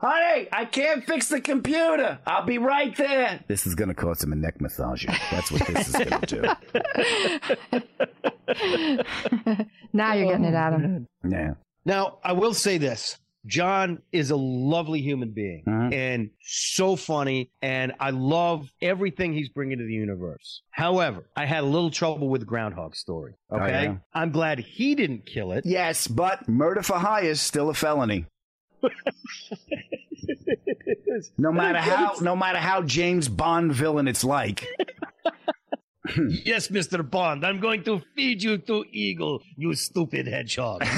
[0.00, 2.20] Honey, I can't fix the computer.
[2.24, 3.40] I'll be right there.
[3.48, 5.04] This is going to cost him a neck massage.
[5.32, 7.82] That's what this is going to do.
[9.92, 11.06] now you're getting it, out Adam.
[11.28, 11.54] Yeah.
[11.84, 13.18] Now, I will say this.
[13.46, 15.94] John is a lovely human being Mhm.
[15.94, 20.62] and so funny, and I love everything he's bringing to the universe.
[20.70, 23.34] However, I had a little trouble with the Groundhog Story.
[23.50, 23.96] Oh, Okay, yeah?
[24.12, 25.64] I'm glad he didn't kill it.
[25.64, 28.26] Yes, but murder for hire is still a felony.
[31.36, 34.66] No matter how, no matter how James Bond villain it's like.
[36.44, 40.84] yes, Mister Bond, I'm going to feed you to Eagle, you stupid hedgehog.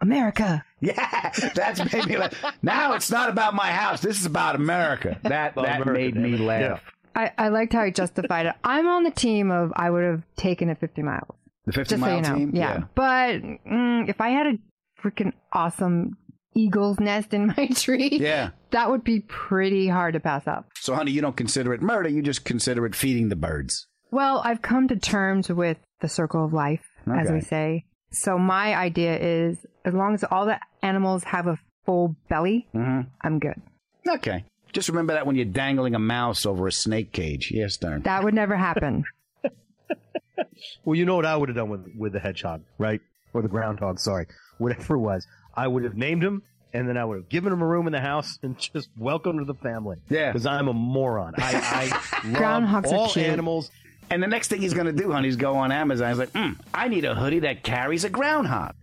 [0.00, 0.64] America.
[0.80, 2.32] Yeah, that's made me laugh.
[2.62, 4.00] Now it's not about my house.
[4.00, 5.18] This is about America.
[5.22, 6.40] That About that America, made me it.
[6.40, 6.80] laugh.
[7.14, 8.54] I, I liked how he justified it.
[8.62, 11.34] I'm on the team of I would have taken it 50 miles.
[11.64, 12.34] The 50 Just so mile you know.
[12.36, 12.50] team.
[12.54, 12.84] Yeah.
[12.94, 14.58] But mm, if I had a
[15.02, 16.16] freaking awesome
[16.54, 18.50] eagle's nest in my tree, Yeah.
[18.70, 20.66] that would be pretty hard to pass up.
[20.76, 22.08] So, honey, you don't consider it murder.
[22.08, 23.86] You just consider it feeding the birds.
[24.10, 26.84] Well, I've come to terms with the circle of life,
[27.14, 27.84] as we say.
[28.10, 33.08] So my idea is as long as all the animals have a full belly, Mm-hmm.
[33.20, 33.60] I'm good.
[34.08, 34.44] Okay.
[34.72, 37.50] Just remember that when you're dangling a mouse over a snake cage.
[37.52, 38.02] Yes, Stern.
[38.02, 39.04] That would never happen.
[40.84, 43.00] well, you know what I would have done with with the hedgehog, right?
[43.32, 44.26] Or the groundhog, sorry,
[44.58, 45.26] whatever it was.
[45.54, 46.42] I would have named him,
[46.72, 49.38] and then I would have given him a room in the house and just welcome
[49.38, 49.96] to the family.
[50.08, 50.32] Yeah.
[50.32, 51.34] because I'm a moron.
[51.38, 51.90] I,
[52.24, 53.26] I love Groundhogs are all cute.
[53.26, 53.70] animals.
[54.08, 56.08] And the next thing he's going to do, honey, is go on Amazon.
[56.10, 58.74] He's like, mm, I need a hoodie that carries a groundhog.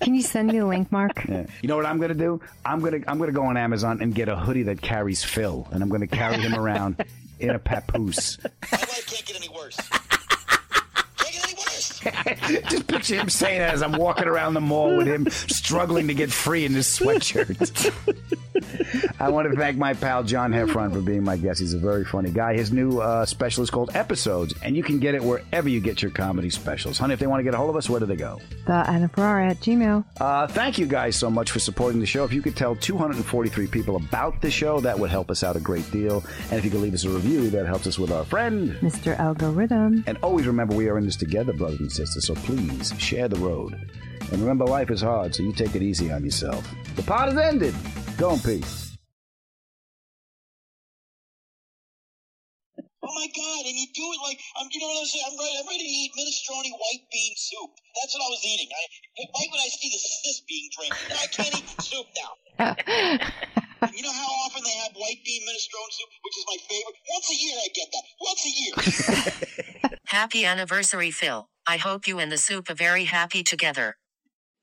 [0.00, 1.24] Can you send me the link, Mark?
[1.28, 1.46] Yeah.
[1.62, 2.40] You know what I'm gonna do?
[2.64, 5.82] I'm gonna I'm gonna go on Amazon and get a hoodie that carries Phil, and
[5.82, 7.04] I'm gonna carry him around
[7.38, 8.38] in a papoose.
[8.70, 9.78] My life can't get any worse.
[12.68, 16.14] Just picture him saying that as I'm walking around the mall with him struggling to
[16.14, 17.56] get free in his sweatshirt.
[19.20, 21.60] I want to thank my pal John Heffron for being my guest.
[21.60, 22.54] He's a very funny guy.
[22.54, 26.02] His new uh, special is called Episodes, and you can get it wherever you get
[26.02, 26.98] your comedy specials.
[26.98, 28.40] Honey, if they want to get a hold of us, where do they go?
[28.66, 30.04] The Adam Ferrara at Gmail.
[30.20, 32.24] Uh, thank you guys so much for supporting the show.
[32.24, 35.60] If you could tell 243 people about the show, that would help us out a
[35.60, 36.24] great deal.
[36.50, 38.72] And if you could leave us a review, that helps us with our friend.
[38.80, 39.18] Mr.
[39.18, 40.04] Algorithm.
[40.06, 42.26] And always remember, we are in this together, brothers and sisters.
[42.26, 43.74] So please share the road.
[44.30, 46.62] And remember, life is hard, so you take it easy on yourself.
[46.94, 47.74] The pod is ended.
[48.16, 48.96] Go in peace.
[53.02, 55.24] Oh my god, and you do it like I'm you know what I'm saying?
[55.32, 57.70] I'm ready I'm ready to eat minestrone white bean soup.
[57.96, 58.68] That's what I was eating.
[58.70, 58.82] I
[59.24, 60.94] right when I see the cyst being drained.
[61.10, 62.30] I can't eat soup now.
[63.80, 66.96] You know how often they have white bean minestrone soup, which is my favorite?
[67.08, 68.04] Once a year I get that.
[68.20, 68.74] Once a year.
[70.10, 71.48] Happy anniversary, Phil.
[71.68, 73.96] I hope you and the soup are very happy together.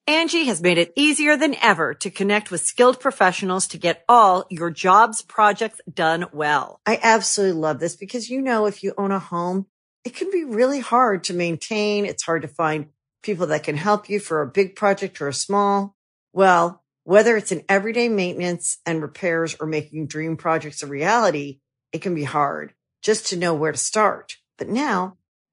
[0.06, 4.46] Angi has made it easier than ever to connect with skilled professionals to get all
[4.50, 6.82] your jobs projects done well.
[6.86, 9.68] I absolutely love this because, you know, if you own a home,
[10.04, 12.04] it can be really hard to maintain.
[12.06, 12.88] It's hard to find
[13.24, 15.96] people that can help you for a big project or a small.
[16.34, 21.62] Well, whether it's in everyday maintenance and repairs or making dream projects a reality,
[21.94, 24.36] it can be hard just to know where to start.
[24.58, 25.16] But now